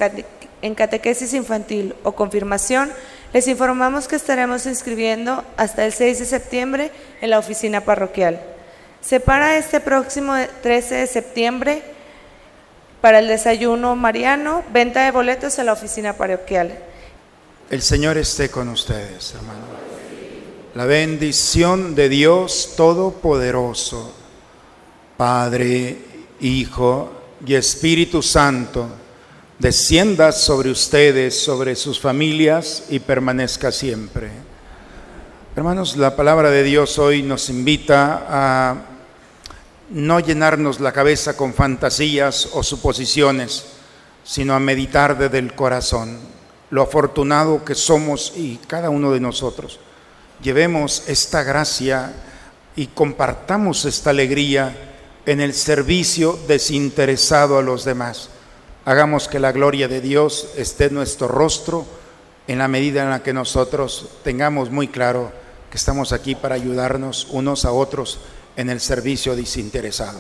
catequesis 0.76 1.34
infantil 1.34 1.96
o 2.04 2.12
confirmación, 2.12 2.92
les 3.32 3.48
informamos 3.48 4.10
que 4.10 4.18
estaremos 4.18 4.66
inscribiendo 4.66 5.46
hasta 5.56 5.86
el 5.86 5.94
6 5.94 6.20
de 6.20 6.26
septiembre 6.26 6.92
en 7.22 7.30
la 7.30 7.40
oficina 7.40 7.80
parroquial. 7.80 8.55
Se 9.06 9.20
para 9.20 9.56
este 9.56 9.82
próximo 9.82 10.34
13 10.64 10.96
de 10.96 11.06
septiembre 11.06 11.84
para 13.02 13.20
el 13.20 13.28
desayuno 13.28 13.96
mariano, 13.96 14.64
venta 14.74 15.06
de 15.06 15.12
boletos 15.12 15.60
en 15.60 15.68
la 15.68 15.74
oficina 15.74 16.14
parroquial. 16.14 16.76
El 17.70 17.84
Señor 17.84 18.18
esté 18.18 18.50
con 18.50 18.68
ustedes, 18.70 19.36
hermanos. 19.36 19.70
La 20.74 20.86
bendición 20.86 21.94
de 21.94 22.10
Dios 22.10 22.74
Todopoderoso, 22.76 24.12
Padre, 25.18 26.00
Hijo 26.40 27.12
y 27.46 27.54
Espíritu 27.54 28.24
Santo, 28.24 28.88
descienda 29.60 30.32
sobre 30.32 30.72
ustedes, 30.72 31.40
sobre 31.40 31.76
sus 31.76 32.00
familias 32.00 32.86
y 32.90 32.98
permanezca 32.98 33.72
siempre. 33.72 34.32
Hermanos, 35.56 35.96
la 35.96 36.16
palabra 36.16 36.50
de 36.50 36.64
Dios 36.64 36.98
hoy 36.98 37.22
nos 37.22 37.52
invita 37.52 38.26
a 38.28 38.95
no 39.90 40.20
llenarnos 40.20 40.80
la 40.80 40.92
cabeza 40.92 41.38
con 41.38 41.54
fantasías 41.54 42.50
o 42.54 42.64
suposiciones, 42.64 43.66
sino 44.24 44.56
a 44.56 44.60
meditar 44.60 45.18
desde 45.18 45.40
el 45.40 45.54
corazón 45.54 46.18
lo 46.72 46.82
afortunado 46.82 47.64
que 47.64 47.76
somos 47.76 48.34
y 48.36 48.58
cada 48.68 48.90
uno 48.90 49.12
de 49.12 49.20
nosotros. 49.20 49.80
Llevemos 50.42 51.04
esta 51.08 51.44
gracia 51.44 52.14
y 52.76 52.88
compartamos 52.88 53.86
esta 53.86 54.10
alegría 54.10 54.76
en 55.26 55.42
el 55.42 55.54
servicio 55.54 56.38
desinteresado 56.48 57.58
a 57.58 57.62
los 57.62 57.86
demás. 57.86 58.30
Hagamos 58.84 59.28
que 59.28 59.40
la 59.40 59.52
gloria 59.52 59.88
de 59.88 60.02
Dios 60.02 60.50
esté 60.58 60.86
en 60.86 60.96
nuestro 60.96 61.28
rostro 61.28 61.86
en 62.48 62.60
la 62.60 62.68
medida 62.68 63.04
en 63.04 63.10
la 63.10 63.24
que 63.24 63.34
nosotros 63.34 64.10
tengamos 64.24 64.70
muy 64.70 64.88
claro 64.88 65.32
que 65.72 65.78
estamos 65.78 66.12
aquí 66.12 66.36
para 66.36 66.56
ayudarnos 66.56 67.28
unos 67.32 67.66
a 67.66 67.72
otros 67.72 68.20
en 68.56 68.70
el 68.70 68.80
servicio 68.80 69.36
desinteresado. 69.36 70.20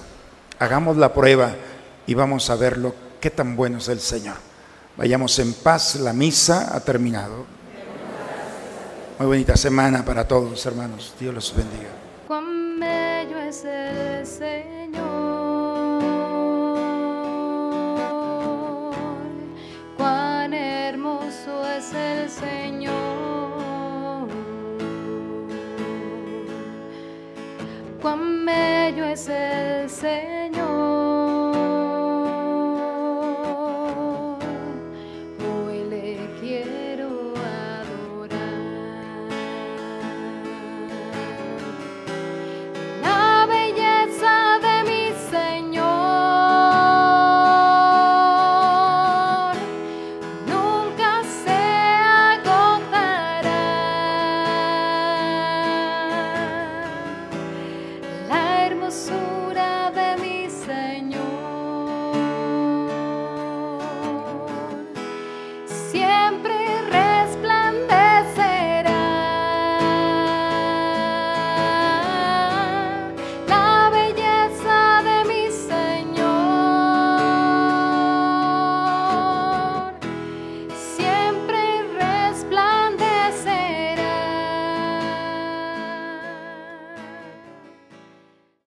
Hagamos 0.60 0.98
la 0.98 1.13
prueba 1.13 1.56
y 2.08 2.13
vamos 2.13 2.50
a 2.50 2.56
ver 2.56 2.78
lo 2.78 2.95
qué 3.19 3.30
tan 3.30 3.56
bueno 3.56 3.80
es 3.80 3.88
el 3.88 4.00
Señor. 4.00 4.36
Vayamos 4.98 5.38
en 5.39 5.54
paz, 5.54 5.95
la 5.95 6.13
misa 6.13 6.76
ha 6.76 6.80
terminado. 6.80 7.45
Muy 9.17 9.28
bonita 9.28 9.56
semana 9.56 10.04
para 10.04 10.28
todos, 10.28 10.65
hermanos. 10.65 11.13
Dios 11.19 11.34
los 11.34 11.56
bendiga. 11.56 11.89
Cuán 12.28 12.80
bello 12.80 13.39
es 13.39 13.63
el 13.63 14.28
Señor, 14.28 16.02
cuán 19.98 20.54
hermoso 20.54 21.65
es 21.78 21.93
el 21.93 22.30
Señor, 22.30 23.14
cuán 28.05 28.45
bello 28.45 29.03
es 29.05 29.27
el 29.29 29.89
Señor. 29.89 31.44